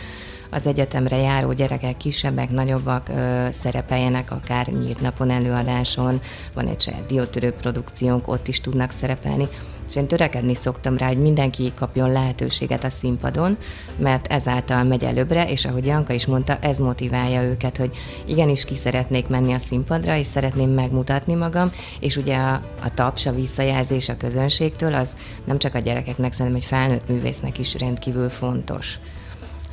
az 0.55 0.67
egyetemre 0.67 1.17
járó 1.17 1.53
gyerekek, 1.53 1.97
kisebbek, 1.97 2.51
nagyobbak 2.51 3.09
ö, 3.09 3.47
szerepeljenek, 3.53 4.31
akár 4.31 4.67
nyílt 4.67 5.01
napon 5.01 5.31
előadáson, 5.31 6.21
van 6.55 6.67
egy 6.67 6.81
saját 6.81 7.07
diótörő 7.07 7.53
produkciónk, 7.53 8.29
ott 8.29 8.49
is 8.49 8.61
tudnak 8.61 8.91
szerepelni. 8.91 9.49
És 9.89 9.97
én 9.97 10.07
törekedni 10.07 10.55
szoktam 10.55 10.97
rá, 10.97 11.07
hogy 11.07 11.21
mindenki 11.21 11.73
kapjon 11.79 12.13
lehetőséget 12.13 12.85
a 12.85 12.89
színpadon, 12.89 13.57
mert 13.97 14.27
ezáltal 14.27 14.83
megy 14.83 15.05
előbbre, 15.05 15.51
és 15.51 15.65
ahogy 15.65 15.87
Janka 15.87 16.13
is 16.13 16.27
mondta, 16.27 16.59
ez 16.61 16.79
motiválja 16.79 17.43
őket, 17.43 17.77
hogy 17.77 17.97
igenis 18.27 18.65
ki 18.65 18.77
szeretnék 18.77 19.29
menni 19.29 19.53
a 19.53 19.59
színpadra, 19.59 20.17
és 20.17 20.27
szeretném 20.27 20.71
megmutatni 20.71 21.35
magam, 21.35 21.71
és 22.01 22.17
ugye 22.17 22.37
a, 22.37 22.53
a 22.85 22.91
taps, 22.95 23.27
a 23.27 23.33
visszajelzés 23.33 24.09
a 24.09 24.17
közönségtől, 24.17 24.95
az 24.95 25.17
nem 25.45 25.59
csak 25.59 25.75
a 25.75 25.79
gyerekeknek, 25.79 26.33
szerintem 26.33 26.61
egy 26.61 26.69
felnőtt 26.69 27.09
művésznek 27.09 27.59
is 27.59 27.75
rendkívül 27.79 28.29
fontos 28.29 28.99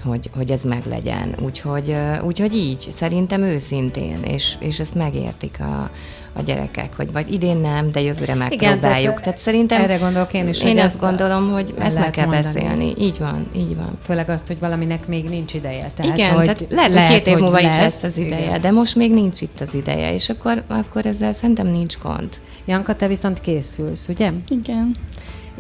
hogy, 0.03 0.29
hogy 0.35 0.51
ez 0.51 0.63
meglegyen. 0.63 1.35
Úgyhogy, 1.43 1.95
úgyhogy 2.25 2.55
így, 2.55 2.89
szerintem 2.93 3.41
őszintén, 3.41 4.17
és, 4.23 4.55
és 4.59 4.79
ezt 4.79 4.95
megértik 4.95 5.59
a, 5.59 5.91
a 6.33 6.41
gyerekek, 6.41 6.95
hogy 6.95 7.11
vagy 7.11 7.33
idén 7.33 7.57
nem, 7.57 7.91
de 7.91 8.01
jövőre 8.01 8.35
megpróbáljuk. 8.35 8.61
Igen, 8.61 8.79
tehát, 8.79 9.21
tehát 9.21 9.37
szerintem 9.37 9.81
erre 9.81 9.97
gondolok 9.97 10.33
én 10.33 10.47
is. 10.47 10.63
Én 10.63 10.79
azt 10.79 10.99
gondolom, 10.99 11.51
hogy 11.51 11.73
ezt 11.79 11.97
meg 11.97 12.09
kell 12.09 12.25
mondani. 12.25 12.53
beszélni. 12.53 12.93
Így 12.97 13.17
van, 13.19 13.47
így 13.55 13.75
van. 13.75 13.97
Főleg 14.03 14.29
azt, 14.29 14.47
hogy 14.47 14.59
valaminek 14.59 15.07
még 15.07 15.29
nincs 15.29 15.53
ideje. 15.53 15.91
Tehát, 15.95 16.17
Igen, 16.17 16.33
hogy 16.33 16.43
tehát 16.43 16.65
lehet, 16.69 16.93
lehet, 16.93 17.09
hogy 17.09 17.17
két 17.17 17.33
év 17.33 17.39
múlva 17.39 17.61
lesz, 17.61 17.75
itt 17.75 17.79
lesz 17.79 18.03
az 18.03 18.17
ideje, 18.17 18.45
igen. 18.45 18.61
de 18.61 18.71
most 18.71 18.95
még 18.95 19.13
nincs 19.13 19.41
itt 19.41 19.59
az 19.59 19.73
ideje, 19.73 20.13
és 20.13 20.29
akkor, 20.29 20.63
akkor 20.67 21.05
ezzel 21.05 21.33
szerintem 21.33 21.67
nincs 21.67 21.97
gond. 21.97 22.29
Janka, 22.65 22.95
te 22.95 23.07
viszont 23.07 23.41
készülsz, 23.41 24.07
ugye? 24.07 24.31
Igen. 24.47 24.95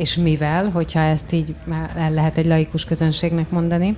És 0.01 0.17
mivel, 0.17 0.69
hogyha 0.69 0.99
ezt 0.99 1.31
így 1.31 1.55
el 1.95 2.11
lehet 2.11 2.37
egy 2.37 2.45
laikus 2.45 2.85
közönségnek 2.85 3.49
mondani? 3.49 3.95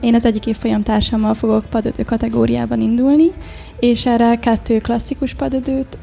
Én 0.00 0.14
az 0.14 0.24
egyik 0.24 0.46
évfolyam 0.46 0.82
társammal 0.82 1.34
fogok 1.34 1.64
padödő 1.64 2.04
kategóriában 2.04 2.80
indulni, 2.80 3.32
és 3.80 4.06
erre 4.06 4.38
kettő 4.38 4.78
klasszikus 4.78 5.34
padödőt 5.34 5.98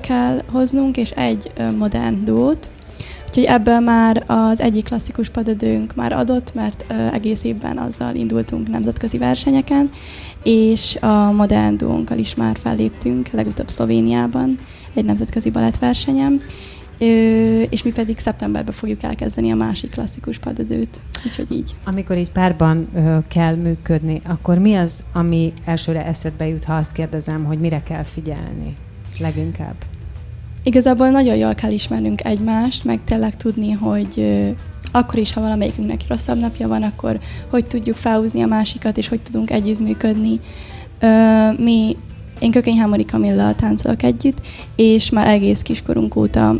kell 0.00 0.42
hoznunk, 0.50 0.96
és 0.96 1.10
egy 1.10 1.52
modern 1.78 2.24
duót. 2.24 2.70
Úgyhogy 3.28 3.44
ebből 3.44 3.80
már 3.80 4.24
az 4.26 4.60
egyik 4.60 4.84
klasszikus 4.84 5.28
padödőnk 5.28 5.94
már 5.94 6.12
adott, 6.12 6.54
mert 6.54 6.84
egész 7.12 7.44
évben 7.44 7.78
azzal 7.78 8.14
indultunk 8.14 8.68
nemzetközi 8.68 9.18
versenyeken, 9.18 9.90
és 10.42 10.96
a 11.00 11.32
modern 11.32 11.76
duónkkal 11.76 12.18
is 12.18 12.34
már 12.34 12.56
felléptünk, 12.62 13.28
legutóbb 13.28 13.68
Szlovéniában 13.68 14.58
egy 14.94 15.04
nemzetközi 15.04 15.50
balettversenyem, 15.50 16.42
Ö, 17.00 17.62
és 17.70 17.82
mi 17.82 17.90
pedig 17.90 18.18
szeptemberben 18.18 18.74
fogjuk 18.74 19.02
elkezdeni 19.02 19.50
a 19.50 19.54
másik 19.54 19.90
klasszikus 19.90 20.38
padödőt. 20.38 21.00
Úgyhogy 21.26 21.52
így. 21.52 21.74
Amikor 21.84 22.16
így 22.16 22.32
párban 22.32 22.88
ö, 22.94 23.18
kell 23.28 23.54
működni, 23.54 24.20
akkor 24.26 24.58
mi 24.58 24.74
az, 24.74 25.04
ami 25.12 25.52
elsőre 25.64 26.06
eszedbe 26.06 26.48
jut, 26.48 26.64
ha 26.64 26.74
azt 26.74 26.92
kérdezem, 26.92 27.44
hogy 27.44 27.58
mire 27.58 27.82
kell 27.82 28.02
figyelni 28.02 28.76
leginkább? 29.18 29.74
Igazából 30.62 31.08
nagyon 31.08 31.36
jól 31.36 31.54
kell 31.54 31.70
ismernünk 31.70 32.24
egymást, 32.24 32.84
meg 32.84 33.04
tényleg 33.04 33.36
tudni, 33.36 33.70
hogy 33.70 34.14
ö, 34.16 34.48
akkor 34.92 35.18
is, 35.18 35.32
ha 35.32 35.40
valamelyikünknek 35.40 36.00
rosszabb 36.08 36.38
napja 36.38 36.68
van, 36.68 36.82
akkor 36.82 37.20
hogy 37.48 37.66
tudjuk 37.66 37.96
felhúzni 37.96 38.42
a 38.42 38.46
másikat, 38.46 38.96
és 38.96 39.08
hogy 39.08 39.20
tudunk 39.20 39.50
együttműködni. 39.50 40.40
Ö, 41.00 41.52
mi 41.58 41.96
én 42.38 42.50
Kökény 42.50 42.78
Hámori 42.78 43.04
Kamilla 43.04 43.54
táncolok 43.54 44.02
együtt, 44.02 44.46
és 44.76 45.10
már 45.10 45.26
egész 45.26 45.62
kiskorunk 45.62 46.16
óta 46.16 46.56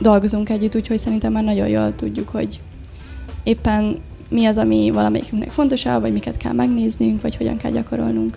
dolgozunk 0.00 0.48
együtt, 0.48 0.76
úgyhogy 0.76 0.98
szerintem 0.98 1.32
már 1.32 1.44
nagyon 1.44 1.68
jól 1.68 1.94
tudjuk, 1.94 2.28
hogy 2.28 2.60
éppen 3.42 3.98
mi 4.28 4.46
az, 4.46 4.56
ami 4.56 4.90
valamelyikünknek 4.90 5.50
fontosabb, 5.50 6.00
vagy 6.00 6.12
miket 6.12 6.36
kell 6.36 6.52
megnéznünk, 6.52 7.22
vagy 7.22 7.36
hogyan 7.36 7.56
kell 7.56 7.70
gyakorolnunk. 7.70 8.36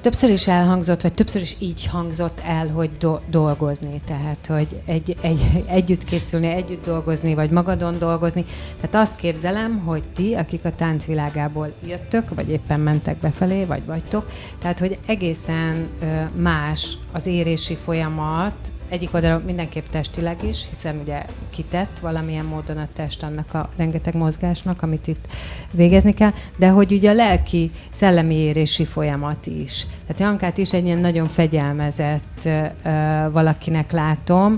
Többször 0.00 0.30
is 0.30 0.48
elhangzott, 0.48 1.02
vagy 1.02 1.12
többször 1.12 1.40
is 1.40 1.56
így 1.58 1.86
hangzott 1.86 2.40
el, 2.44 2.68
hogy 2.68 2.90
do- 2.98 3.22
dolgozni, 3.30 4.00
tehát 4.06 4.46
hogy 4.46 4.82
egy, 4.84 5.16
egy, 5.20 5.64
együtt 5.66 6.04
készülni, 6.04 6.46
együtt 6.46 6.84
dolgozni, 6.84 7.34
vagy 7.34 7.50
magadon 7.50 7.98
dolgozni. 7.98 8.44
Tehát 8.80 8.94
azt 8.94 9.16
képzelem, 9.16 9.78
hogy 9.78 10.02
ti, 10.14 10.34
akik 10.34 10.64
a 10.64 10.74
táncvilágából 10.74 11.72
jöttök, 11.86 12.34
vagy 12.34 12.48
éppen 12.48 12.80
mentek 12.80 13.16
befelé, 13.16 13.64
vagy 13.64 13.84
vagytok, 13.86 14.30
tehát 14.58 14.78
hogy 14.78 14.98
egészen 15.06 15.88
más 16.36 16.98
az 17.12 17.26
érési 17.26 17.74
folyamat, 17.74 18.72
egyik 18.92 19.14
oldalon 19.14 19.42
mindenképp 19.42 19.86
testileg 19.86 20.42
is, 20.42 20.68
hiszen 20.68 20.98
ugye 21.02 21.24
kitett 21.50 21.98
valamilyen 21.98 22.44
módon 22.44 22.76
a 22.76 22.88
test 22.92 23.22
annak 23.22 23.54
a 23.54 23.68
rengeteg 23.76 24.14
mozgásnak, 24.14 24.82
amit 24.82 25.06
itt 25.06 25.26
végezni 25.70 26.12
kell, 26.12 26.32
de 26.56 26.68
hogy 26.68 26.92
ugye 26.92 27.10
a 27.10 27.14
lelki, 27.14 27.70
szellemi 27.90 28.34
érési 28.34 28.84
folyamat 28.84 29.46
is. 29.46 29.86
Tehát 30.06 30.20
Jankát 30.20 30.58
is 30.58 30.72
egy 30.72 30.84
ilyen 30.84 30.98
nagyon 30.98 31.28
fegyelmezett 31.28 32.42
uh, 32.44 32.66
valakinek 33.32 33.92
látom, 33.92 34.56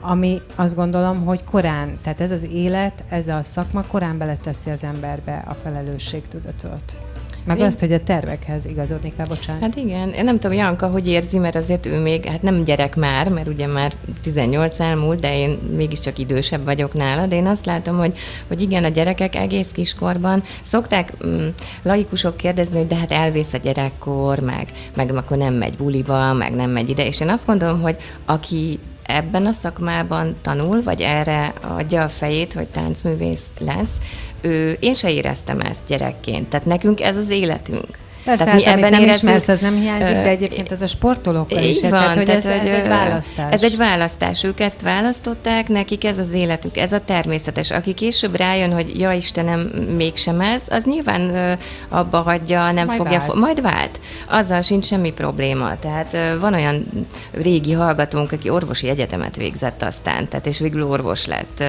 ami 0.00 0.40
azt 0.54 0.76
gondolom, 0.76 1.24
hogy 1.24 1.44
korán, 1.44 1.98
tehát 2.02 2.20
ez 2.20 2.30
az 2.30 2.48
élet, 2.52 3.04
ez 3.08 3.28
a 3.28 3.42
szakma 3.42 3.82
korán 3.82 4.18
beleteszi 4.18 4.70
az 4.70 4.84
emberbe 4.84 5.44
a 5.48 5.54
felelősségtudatot. 5.54 7.00
Meg 7.44 7.58
Én... 7.58 7.64
azt, 7.64 7.80
hogy 7.80 7.92
a 7.92 8.02
tervekhez 8.02 8.66
igazodni 8.66 9.12
kell, 9.16 9.26
bocsánat. 9.26 9.62
Hát 9.62 9.76
igen, 9.76 10.08
én 10.08 10.24
nem 10.24 10.38
tudom, 10.38 10.56
Janka, 10.56 10.86
hogy 10.86 11.08
érzi, 11.08 11.38
mert 11.38 11.54
azért 11.54 11.86
ő 11.86 12.00
még, 12.00 12.24
hát 12.24 12.42
nem 12.42 12.62
gyerek 12.62 12.96
már, 12.96 13.28
mert 13.28 13.48
ugye 13.48 13.66
már 13.66 13.92
18 14.22 14.80
elmúlt, 14.80 15.20
de 15.20 15.36
én 15.36 15.58
mégiscsak 15.76 16.18
idősebb 16.18 16.64
vagyok 16.64 16.94
nála, 16.94 17.26
de 17.26 17.36
én 17.36 17.46
azt 17.46 17.66
látom, 17.66 17.96
hogy, 17.96 18.18
hogy 18.48 18.60
igen, 18.60 18.84
a 18.84 18.88
gyerekek 18.88 19.36
egész 19.36 19.68
kiskorban 19.72 20.42
szokták 20.62 21.12
mm, 21.26 21.48
laikusok 21.82 22.36
kérdezni, 22.36 22.76
hogy 22.76 22.86
de 22.86 22.96
hát 22.96 23.12
elvész 23.12 23.52
a 23.52 23.58
gyerekkor, 23.58 24.38
meg, 24.38 24.68
meg 24.96 25.14
akkor 25.14 25.36
nem 25.36 25.54
megy 25.54 25.76
buliba, 25.76 26.32
meg 26.32 26.54
nem 26.54 26.70
megy 26.70 26.88
ide, 26.88 27.06
és 27.06 27.20
én 27.20 27.28
azt 27.28 27.46
gondolom, 27.46 27.80
hogy 27.80 27.96
aki 28.24 28.78
ebben 29.02 29.46
a 29.46 29.52
szakmában 29.52 30.36
tanul, 30.42 30.82
vagy 30.82 31.00
erre 31.00 31.52
adja 31.60 32.02
a 32.02 32.08
fejét, 32.08 32.52
hogy 32.52 32.68
táncművész 32.68 33.46
lesz, 33.58 33.96
ő, 34.40 34.76
én 34.80 34.94
se 34.94 35.10
éreztem 35.10 35.60
ezt 35.60 35.82
gyerekként. 35.86 36.48
Tehát 36.48 36.66
nekünk 36.66 37.00
ez 37.00 37.16
az 37.16 37.30
életünk. 37.30 37.98
Persze, 38.24 38.44
tehát 38.44 38.62
hát, 38.62 38.74
mi 38.74 38.78
ebben 38.78 38.90
nem 38.90 39.00
érezzük, 39.00 39.22
ismersz, 39.22 39.48
az 39.48 39.58
nem 39.58 39.80
hiányzik, 39.80 40.14
de 40.14 40.28
egyébként 40.28 40.72
ez 40.72 40.82
a 40.82 40.86
sportolókkal 40.86 41.62
is. 41.62 41.80
Van, 41.80 41.90
tehát, 41.90 42.16
hogy 42.16 42.28
ez, 42.28 42.44
ez, 42.44 42.64
egy 42.64 42.88
választás. 42.88 43.52
Ez 43.52 43.62
egy 43.62 43.76
választás. 43.76 44.44
Ők 44.44 44.60
ezt 44.60 44.82
választották, 44.82 45.68
nekik 45.68 46.04
ez 46.04 46.18
az 46.18 46.32
életük, 46.32 46.76
ez 46.76 46.92
a 46.92 47.00
természetes. 47.04 47.70
Aki 47.70 47.94
később 47.94 48.36
rájön, 48.36 48.72
hogy 48.72 48.98
ja 49.00 49.12
Istenem, 49.12 49.60
mégsem 49.96 50.40
ez, 50.40 50.62
az 50.70 50.84
nyilván 50.84 51.56
abba 51.88 52.20
hagyja, 52.20 52.72
nem 52.72 52.86
majd 52.86 52.98
fogja, 52.98 53.18
vált. 53.18 53.34
majd 53.34 53.60
vált. 53.60 54.00
Azzal 54.28 54.62
sincs 54.62 54.86
semmi 54.86 55.12
probléma. 55.12 55.78
Tehát 55.78 56.16
van 56.40 56.54
olyan 56.54 57.06
régi 57.32 57.72
hallgatónk, 57.72 58.32
aki 58.32 58.48
orvosi 58.48 58.88
egyetemet 58.88 59.36
végzett 59.36 59.82
aztán, 59.82 60.28
tehát 60.28 60.46
és 60.46 60.58
végül 60.58 60.86
orvos 60.86 61.26
lett. 61.26 61.62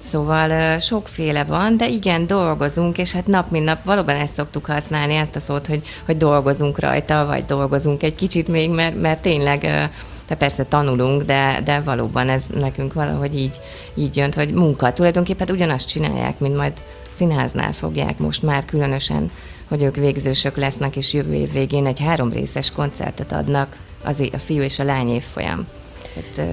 Szóval 0.00 0.78
sokféle 0.78 1.44
van, 1.44 1.76
de 1.76 1.88
igen, 1.88 2.26
dolgozunk, 2.26 2.98
és 2.98 3.12
hát 3.12 3.26
nap 3.26 3.50
mint 3.50 3.64
nap 3.64 3.82
valóban 3.84 4.16
ezt 4.16 4.34
szoktuk 4.34 4.66
használni, 4.66 5.14
ezt 5.14 5.36
a 5.36 5.40
szót, 5.40 5.66
hogy, 5.66 5.79
hogy 6.06 6.16
dolgozunk 6.16 6.78
rajta, 6.78 7.26
vagy 7.26 7.44
dolgozunk 7.44 8.02
egy 8.02 8.14
kicsit 8.14 8.48
még, 8.48 8.70
mert, 8.70 9.00
mert 9.00 9.22
tényleg 9.22 9.90
de 10.30 10.36
persze 10.36 10.64
tanulunk, 10.64 11.22
de, 11.22 11.60
de 11.64 11.80
valóban 11.80 12.28
ez 12.28 12.44
nekünk 12.54 12.92
valahogy 12.92 13.36
így, 13.36 13.60
így 13.94 14.16
jön, 14.16 14.32
hogy 14.32 14.52
munka. 14.52 14.92
Tulajdonképpen 14.92 15.48
ugyanazt 15.50 15.88
csinálják, 15.88 16.38
mint 16.38 16.56
majd 16.56 16.72
színháznál 17.10 17.72
fogják 17.72 18.18
most 18.18 18.42
már 18.42 18.64
különösen, 18.64 19.30
hogy 19.68 19.82
ők 19.82 19.96
végzősök 19.96 20.56
lesznek, 20.56 20.96
és 20.96 21.12
jövő 21.12 21.34
év 21.34 21.52
végén 21.52 21.86
egy 21.86 22.00
három 22.00 22.32
részes 22.32 22.70
koncertet 22.70 23.32
adnak 23.32 23.76
az 24.04 24.28
a 24.32 24.38
fiú 24.38 24.62
és 24.62 24.78
a 24.78 24.84
lány 24.84 25.08
évfolyam. 25.08 25.66
Tehát, 26.14 26.50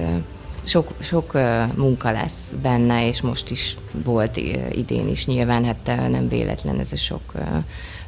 sok, 0.68 0.94
sok 0.98 1.32
munka 1.76 2.10
lesz 2.10 2.54
benne, 2.62 3.06
és 3.06 3.20
most 3.20 3.50
is 3.50 3.76
volt 4.04 4.36
idén 4.72 5.08
is 5.08 5.26
nyilván, 5.26 5.64
hát 5.64 6.10
nem 6.10 6.28
véletlen 6.28 6.78
ez 6.80 6.92
a 6.92 6.96
sok 6.96 7.32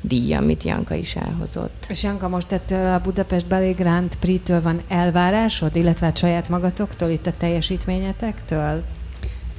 díj, 0.01 0.35
amit 0.35 0.63
Janka 0.63 0.95
is 0.95 1.17
elhozott. 1.17 1.87
És 1.89 2.03
Janka, 2.03 2.29
most 2.29 2.53
ettől 2.53 2.93
a 2.93 3.01
Budapest 3.01 3.47
Ballet 3.47 3.77
Grand 3.77 4.17
Prix-től 4.17 4.63
van 4.63 4.83
elvárásod, 4.89 5.77
illetve 5.77 6.07
hát 6.07 6.17
saját 6.17 6.49
magatoktól, 6.49 7.09
itt 7.09 7.27
a 7.27 7.33
teljesítményetektől? 7.37 8.83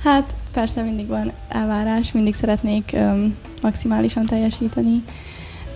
Hát 0.04 0.36
persze 0.52 0.82
mindig 0.82 1.08
van 1.08 1.32
elvárás, 1.50 2.12
mindig 2.12 2.36
szeretnék 2.36 2.92
öm, 2.94 3.36
maximálisan 3.62 4.26
teljesíteni. 4.26 5.04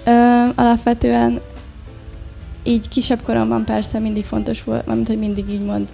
Öm, 0.06 0.52
alapvetően 0.56 1.42
így 2.64 2.88
kisebb 2.88 3.22
koromban 3.24 3.66
persze 3.66 4.00
mindig 4.00 4.26
fontos 4.26 4.64
volt, 4.64 4.86
mint 4.86 5.08
hogy 5.08 5.20
mindig 5.20 5.50
így 5.50 5.66
mond, 5.66 5.94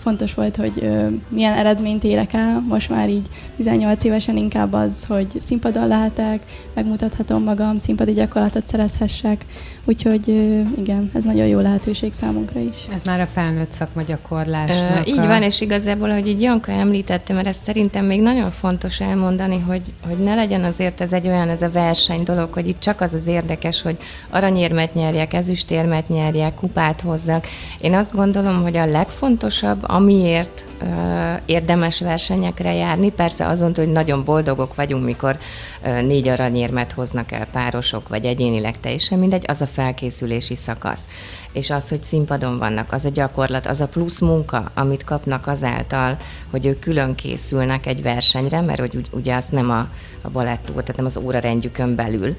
fontos 0.00 0.34
volt, 0.34 0.56
hogy 0.56 0.72
ö, 0.82 1.06
milyen 1.28 1.52
eredményt 1.52 2.04
érek 2.04 2.32
el. 2.32 2.64
Most 2.68 2.90
már 2.90 3.08
így 3.08 3.26
18 3.56 4.04
évesen 4.04 4.36
inkább 4.36 4.72
az, 4.72 5.04
hogy 5.08 5.26
színpadon 5.40 5.88
lehetek, 5.88 6.42
megmutathatom 6.74 7.42
magam, 7.42 7.78
színpadi 7.78 8.12
gyakorlatot 8.12 8.66
szerezhessek. 8.66 9.44
Úgyhogy 9.84 10.24
ö, 10.26 10.60
igen, 10.80 11.10
ez 11.14 11.24
nagyon 11.24 11.46
jó 11.46 11.58
lehetőség 11.58 12.12
számunkra 12.12 12.60
is. 12.60 12.76
Ez 12.94 13.04
már 13.04 13.20
a 13.20 13.26
felnőtt 13.26 13.72
szakma 13.72 14.02
gyakorlásnak. 14.02 15.06
Ö, 15.06 15.10
így 15.10 15.18
a... 15.18 15.26
van, 15.26 15.42
és 15.42 15.60
igazából, 15.60 16.08
hogy 16.12 16.28
így 16.28 16.42
Janka 16.42 16.72
említette, 16.72 17.32
mert 17.32 17.46
ezt 17.46 17.64
szerintem 17.64 18.04
még 18.04 18.22
nagyon 18.22 18.50
fontos 18.50 19.00
elmondani, 19.00 19.58
hogy, 19.58 19.82
hogy 20.06 20.18
ne 20.18 20.34
legyen 20.34 20.64
azért 20.64 21.00
ez 21.00 21.12
egy 21.12 21.26
olyan, 21.26 21.48
ez 21.48 21.62
a 21.62 21.70
verseny 21.70 22.22
dolog, 22.22 22.52
hogy 22.52 22.68
itt 22.68 22.80
csak 22.80 23.00
az 23.00 23.14
az 23.14 23.26
érdekes, 23.26 23.82
hogy 23.82 23.96
aranyérmet 24.30 24.94
nyerjek, 24.94 25.32
ezüstérmet 25.32 26.08
nyerjek, 26.08 26.54
kupát 26.54 27.00
hozzak. 27.00 27.46
Én 27.80 27.94
azt 27.94 28.14
gondolom, 28.14 28.62
hogy 28.62 28.76
a 28.76 28.86
legfontosabb 28.86 29.84
amiért 29.90 30.64
érdemes 31.46 32.00
versenyekre 32.00 32.74
járni. 32.74 33.10
Persze 33.10 33.46
azon, 33.46 33.74
hogy 33.74 33.92
nagyon 33.92 34.24
boldogok 34.24 34.74
vagyunk, 34.74 35.04
mikor 35.04 35.38
négy 35.82 36.28
aranyérmet 36.28 36.92
hoznak 36.92 37.32
el 37.32 37.46
párosok, 37.46 38.08
vagy 38.08 38.24
egyénileg 38.24 38.80
teljesen 38.80 39.18
mindegy, 39.18 39.44
az 39.46 39.60
a 39.60 39.66
felkészülési 39.66 40.54
szakasz. 40.54 41.08
És 41.52 41.70
az, 41.70 41.88
hogy 41.88 42.02
színpadon 42.02 42.58
vannak, 42.58 42.92
az 42.92 43.04
a 43.04 43.10
gyakorlat, 43.10 43.66
az 43.66 43.80
a 43.80 43.88
plusz 43.88 44.20
munka, 44.20 44.70
amit 44.74 45.04
kapnak 45.04 45.46
azáltal, 45.46 46.16
hogy 46.50 46.66
ők 46.66 46.78
külön 46.78 47.14
készülnek 47.14 47.86
egy 47.86 48.02
versenyre, 48.02 48.60
mert 48.60 48.80
hogy 48.80 49.08
ugye 49.10 49.34
azt 49.34 49.52
nem 49.52 49.70
a, 49.70 49.88
a 50.22 50.30
balettó, 50.30 50.72
tehát 50.72 50.96
nem 50.96 51.04
az 51.04 51.16
órarendjükön 51.16 51.94
belül 51.94 52.36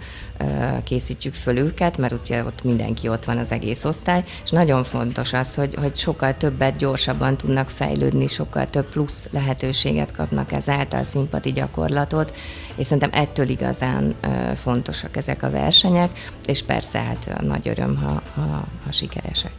készítjük 0.84 1.34
föl 1.34 1.58
őket, 1.58 1.98
mert 1.98 2.14
ugye 2.14 2.44
ott 2.44 2.64
mindenki 2.64 3.08
ott 3.08 3.26
van 3.26 3.38
az 3.38 3.52
egész 3.52 3.84
osztály, 3.84 4.24
és 4.44 4.50
nagyon 4.50 4.84
fontos 4.84 5.34
az, 5.34 5.56
hogy, 5.56 5.76
hogy 5.76 5.96
sokkal 5.96 6.38
többet 6.38 6.76
gyorsabban 6.76 7.38
tudnak 7.38 7.70
fejlődni, 7.70 8.28
sokkal 8.32 8.70
több 8.70 8.90
plusz 8.90 9.28
lehetőséget 9.32 10.12
kapnak 10.12 10.52
ezáltal 10.52 11.04
színpadi 11.04 11.52
gyakorlatot, 11.52 12.36
és 12.76 12.86
szerintem 12.86 13.10
ettől 13.14 13.50
igazán 13.50 14.16
fontosak 14.56 15.18
ezek 15.18 15.44
a 15.44 15.50
versenyek, 15.50 16.10
és 16.46 16.64
persze 16.64 17.00
hát 17.00 17.42
nagy 17.42 17.68
öröm, 17.68 17.98
ha, 17.98 18.22
ha, 18.36 18.68
ha 18.86 18.92
sikeresek. 18.92 19.52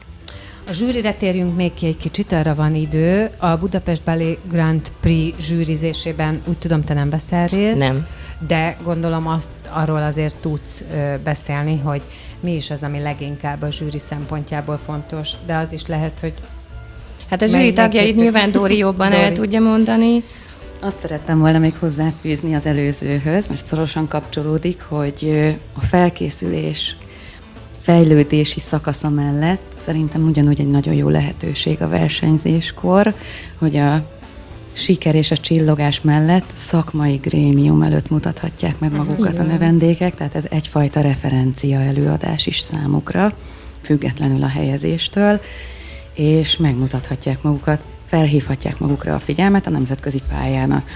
A 0.68 0.72
zsűrire 0.72 1.14
térjünk 1.14 1.56
még 1.56 1.74
ki 1.74 1.86
egy 1.86 1.96
kicsit, 1.96 2.32
arra 2.32 2.54
van 2.54 2.74
idő. 2.74 3.30
A 3.38 3.56
Budapest 3.56 4.02
Ballet 4.04 4.38
Grand 4.48 4.92
Prix 5.00 5.38
zsűrizésében 5.44 6.42
úgy 6.46 6.58
tudom, 6.58 6.84
te 6.84 6.94
nem 6.94 7.10
veszel 7.10 7.46
részt. 7.46 7.82
Nem. 7.82 8.06
De 8.46 8.76
gondolom 8.82 9.26
azt 9.26 9.48
arról 9.68 10.02
azért 10.02 10.36
tudsz 10.36 10.82
ö, 10.92 11.14
beszélni, 11.24 11.78
hogy 11.78 12.02
mi 12.40 12.54
is 12.54 12.70
az, 12.70 12.82
ami 12.82 13.00
leginkább 13.00 13.62
a 13.62 13.70
zsűri 13.70 13.98
szempontjából 13.98 14.76
fontos, 14.76 15.30
de 15.46 15.56
az 15.56 15.72
is 15.72 15.86
lehet, 15.86 16.20
hogy 16.20 16.34
Hát 17.32 17.42
a 17.42 17.46
zsűri 17.46 17.72
tagjait 17.72 18.16
nyilván 18.16 18.50
Dóri 18.50 18.76
jobban 18.76 19.10
Dóri. 19.10 19.22
el 19.22 19.32
tudja 19.32 19.60
mondani. 19.60 20.22
Azt 20.80 21.00
szerettem 21.00 21.38
volna 21.38 21.58
még 21.58 21.74
hozzáfűzni 21.78 22.54
az 22.54 22.66
előzőhöz, 22.66 23.48
most 23.48 23.66
szorosan 23.66 24.08
kapcsolódik, 24.08 24.82
hogy 24.88 25.30
a 25.72 25.80
felkészülés 25.80 26.96
fejlődési 27.80 28.60
szakasza 28.60 29.08
mellett 29.08 29.62
szerintem 29.76 30.24
ugyanúgy 30.24 30.60
egy 30.60 30.70
nagyon 30.70 30.94
jó 30.94 31.08
lehetőség 31.08 31.82
a 31.82 31.88
versenyzéskor, 31.88 33.14
hogy 33.58 33.76
a 33.76 34.04
siker 34.72 35.14
és 35.14 35.30
a 35.30 35.36
csillogás 35.36 36.00
mellett 36.00 36.50
szakmai 36.54 37.16
grémium 37.16 37.82
előtt 37.82 38.10
mutathatják 38.10 38.78
meg 38.78 38.92
magukat 38.92 39.38
a 39.38 39.42
növendékek, 39.42 40.14
tehát 40.14 40.34
ez 40.34 40.46
egyfajta 40.50 41.00
referencia 41.00 41.80
előadás 41.80 42.46
is 42.46 42.60
számukra, 42.60 43.32
függetlenül 43.82 44.42
a 44.42 44.48
helyezéstől, 44.48 45.40
és 46.14 46.56
megmutathatják 46.56 47.42
magukat, 47.42 47.84
felhívhatják 48.06 48.78
magukra 48.78 49.14
a 49.14 49.18
figyelmet 49.18 49.66
a 49.66 49.70
nemzetközi 49.70 50.22
pályának. 50.28 50.88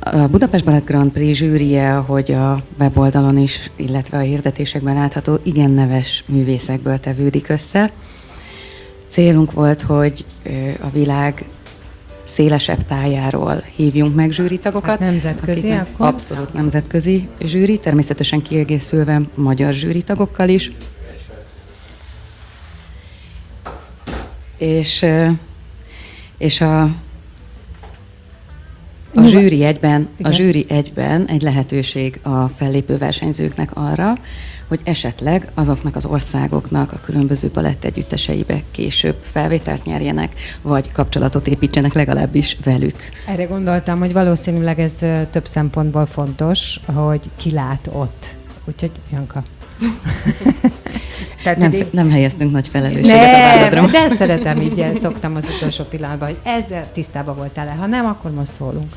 A 0.00 0.26
Budapest 0.26 0.64
Ballet 0.64 0.84
Grand 0.84 1.12
Prix 1.12 1.38
zsűrie, 1.38 1.96
ahogy 1.96 2.32
a 2.32 2.62
weboldalon 2.78 3.38
is, 3.38 3.70
illetve 3.76 4.18
a 4.18 4.20
hirdetésekben 4.20 4.94
látható, 4.94 5.38
igen 5.42 5.70
neves 5.70 6.24
művészekből 6.26 6.98
tevődik 6.98 7.48
össze. 7.48 7.90
Célunk 9.06 9.52
volt, 9.52 9.82
hogy 9.82 10.24
a 10.80 10.90
világ 10.90 11.44
szélesebb 12.24 12.84
tájáról 12.84 13.64
hívjunk 13.76 14.14
meg 14.14 14.30
zsűritagokat. 14.30 14.88
Hát 14.88 14.98
nemzetközi 14.98 15.70
akkor? 15.70 16.06
Abszolút 16.06 16.52
nemzetközi 16.52 17.28
zsűri, 17.40 17.78
természetesen 17.78 18.42
kiegészülve 18.42 19.20
magyar 19.34 19.72
zsűritagokkal 19.72 20.48
is. 20.48 20.72
És, 24.62 25.06
és 26.38 26.60
a 26.60 26.90
a 29.14 29.26
zsűri 29.26 29.64
egyben, 29.64 30.08
a 30.22 30.30
zsűri 30.30 30.64
egyben 30.68 31.26
egy 31.26 31.42
lehetőség 31.42 32.20
a 32.22 32.48
fellépő 32.48 32.98
versenyzőknek 32.98 33.76
arra, 33.76 34.12
hogy 34.68 34.80
esetleg 34.84 35.50
azoknak 35.54 35.96
az 35.96 36.06
országoknak 36.06 36.92
a 36.92 37.00
különböző 37.04 37.50
balett 37.52 37.84
együtteseibe 37.84 38.62
később 38.70 39.16
felvételt 39.22 39.84
nyerjenek, 39.84 40.34
vagy 40.62 40.92
kapcsolatot 40.92 41.46
építsenek 41.48 41.92
legalábbis 41.92 42.56
velük. 42.64 42.96
Erre 43.26 43.44
gondoltam, 43.44 43.98
hogy 43.98 44.12
valószínűleg 44.12 44.78
ez 44.78 44.92
több 45.30 45.46
szempontból 45.46 46.06
fontos, 46.06 46.80
hogy 46.84 47.30
ki 47.36 47.50
lát 47.50 47.90
ott. 47.92 48.26
Úgyhogy 48.64 48.92
Janka. 49.12 49.42
Tehát, 51.42 51.58
nem, 51.58 51.72
így... 51.72 51.86
nem 51.90 52.10
helyeztünk 52.10 52.52
nagy 52.52 52.68
felelősséget 52.68 53.32
nem, 53.32 53.40
a 53.40 53.42
válladra 53.42 53.86
De 53.86 54.08
szeretem 54.08 54.60
így, 54.60 54.98
szoktam 55.02 55.34
az 55.36 55.52
utolsó 55.56 55.84
pillanatban, 55.84 56.28
hogy 56.28 56.38
ezzel 56.42 56.90
tisztában 56.92 57.36
voltál-e. 57.36 57.72
Ha 57.72 57.86
nem, 57.86 58.06
akkor 58.06 58.30
most 58.30 58.52
szólunk. 58.52 58.96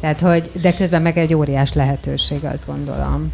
Tehát, 0.00 0.20
hogy, 0.20 0.50
de 0.60 0.74
közben 0.74 1.02
meg 1.02 1.18
egy 1.18 1.34
óriás 1.34 1.72
lehetőség, 1.72 2.44
azt 2.44 2.66
gondolom. 2.66 3.32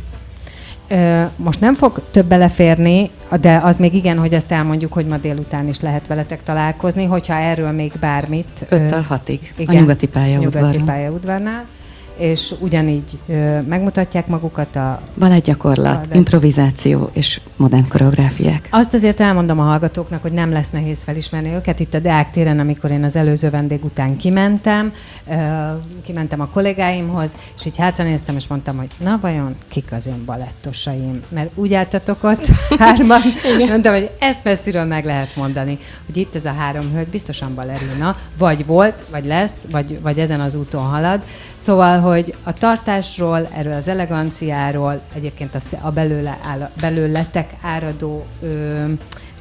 Most 1.37 1.61
nem 1.61 1.75
fog 1.75 2.03
több 2.11 2.27
beleférni, 2.27 3.11
de 3.41 3.61
az 3.63 3.79
még 3.79 3.95
igen, 3.95 4.19
hogy 4.19 4.35
ezt 4.35 4.53
elmondjuk, 4.53 4.93
hogy 4.93 5.07
ma 5.07 5.17
délután 5.17 5.69
is 5.69 5.81
lehet 5.81 6.07
veletek 6.07 6.43
találkozni, 6.43 7.05
hogyha 7.05 7.35
erről 7.35 7.71
még 7.71 7.93
bármit. 8.01 8.67
Öttől 8.69 9.01
hatig, 9.01 9.53
igen, 9.57 9.77
a 9.77 9.79
nyugati 9.79 10.07
pályaudvarnál. 10.07 10.71
Nyugati 10.71 10.85
pályaudvarnál 10.85 11.65
és 12.17 12.55
ugyanígy 12.61 13.19
ö, 13.27 13.61
megmutatják 13.61 14.27
magukat 14.27 14.77
a... 14.77 15.01
Balettgyakorlat, 15.19 16.07
a 16.11 16.15
improvizáció 16.15 17.11
és 17.13 17.41
modern 17.57 17.89
koreográfiák. 17.89 18.69
Azt 18.71 18.95
azért 18.95 19.21
elmondom 19.21 19.61
a 19.61 19.63
hallgatóknak, 19.63 20.23
hogy 20.23 20.33
nem 20.33 20.53
lesz 20.53 20.71
nehéz 20.71 21.03
felismerni 21.03 21.53
őket. 21.55 21.81
Itt 21.81 21.95
a 21.95 21.99
Deák 21.99 22.31
téren, 22.31 22.59
amikor 22.59 22.91
én 22.91 23.05
az 23.05 23.17
előző 23.17 23.51
vendég 23.51 23.85
után 23.85 24.17
kimentem, 24.17 24.93
ö, 25.29 25.35
kimentem 26.03 26.41
a 26.41 26.47
kollégáimhoz, 26.47 27.37
és 27.57 27.67
így 27.67 27.81
néztem, 27.97 28.37
és 28.37 28.47
mondtam, 28.47 28.77
hogy 28.77 28.91
na 28.99 29.19
vajon 29.21 29.55
kik 29.69 29.93
az 29.93 30.07
én 30.07 30.25
balettosaim? 30.25 31.21
Mert 31.29 31.51
úgy 31.55 31.75
álltatok 31.75 32.25
ott 32.25 32.47
hárman, 32.79 33.21
mondtam, 33.69 33.93
hogy 33.93 34.11
ezt 34.19 34.45
messziről 34.45 34.85
meg 34.85 35.05
lehet 35.05 35.37
mondani, 35.37 35.79
hogy 36.07 36.17
itt 36.17 36.35
ez 36.35 36.45
a 36.45 36.53
három 36.53 36.91
hölgy 36.95 37.09
biztosan 37.09 37.55
balerina, 37.55 38.17
vagy 38.39 38.67
volt, 38.67 39.05
vagy 39.11 39.25
lesz, 39.25 39.55
vagy, 39.71 40.01
vagy 40.03 40.19
ezen 40.19 40.41
az 40.41 40.55
úton 40.55 40.83
halad. 40.83 41.23
Szóval, 41.57 42.01
hogy 42.03 42.35
a 42.43 42.53
tartásról, 42.53 43.49
erről 43.53 43.73
az 43.73 43.89
eleganciáról, 43.89 45.01
egyébként 45.15 45.55
azt 45.55 45.77
a 45.81 45.91
belőle 45.91 46.39
áll, 46.45 46.71
belőletek 46.81 47.55
áradó 47.61 48.27
ö, 48.43 48.85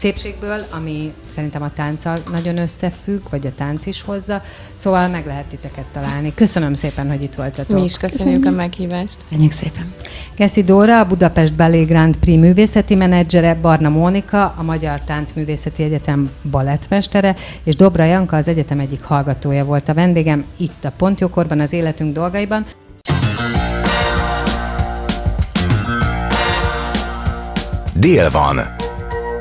szépségből, 0.02 0.66
ami 0.70 1.14
szerintem 1.28 1.62
a 1.62 1.74
tánccal 1.74 2.22
nagyon 2.32 2.58
összefügg, 2.58 3.22
vagy 3.30 3.48
a 3.48 3.54
tánc 3.54 3.86
is 3.86 4.02
hozza, 4.02 4.42
szóval 4.74 5.08
meg 5.08 5.26
lehet 5.26 5.46
titeket 5.46 5.86
találni. 5.92 6.34
Köszönöm 6.34 6.74
szépen, 6.74 7.10
hogy 7.10 7.24
itt 7.24 7.36
voltatok. 7.36 7.80
Mi 7.80 7.84
is 7.84 7.98
köszönjük, 7.98 8.42
köszönjük. 8.42 8.46
a 8.46 8.62
meghívást. 8.62 9.18
Köszönjük 9.30 9.52
szépen. 9.52 9.94
Keszi 10.36 10.64
Dóra, 10.64 11.00
a 11.00 11.06
Budapest 11.06 11.56
Ballet 11.56 11.88
Grand 11.88 12.18
Prix 12.18 12.40
művészeti 12.40 12.96
menedzsere, 12.96 13.56
Barna 13.56 13.90
Mónika, 13.90 14.54
a 14.58 14.64
Magyar 14.64 15.02
Táncművészeti 15.02 15.84
Egyetem 15.84 16.32
balettmestere, 16.52 17.36
és 17.64 17.76
Dobra 17.76 18.04
Janka 18.04 18.36
az 18.36 18.48
egyetem 18.48 18.80
egyik 18.80 19.04
hallgatója 19.04 19.66
volt 19.66 19.90
a 19.90 19.94
vendégem 19.94 20.46
itt 20.58 20.86
a 20.86 20.92
Pontjókorban, 20.98 21.60
az 21.60 21.74
életünk 21.74 22.14
dolgaiban. 22.14 22.66
Dél 27.96 28.32
van. 28.32 28.90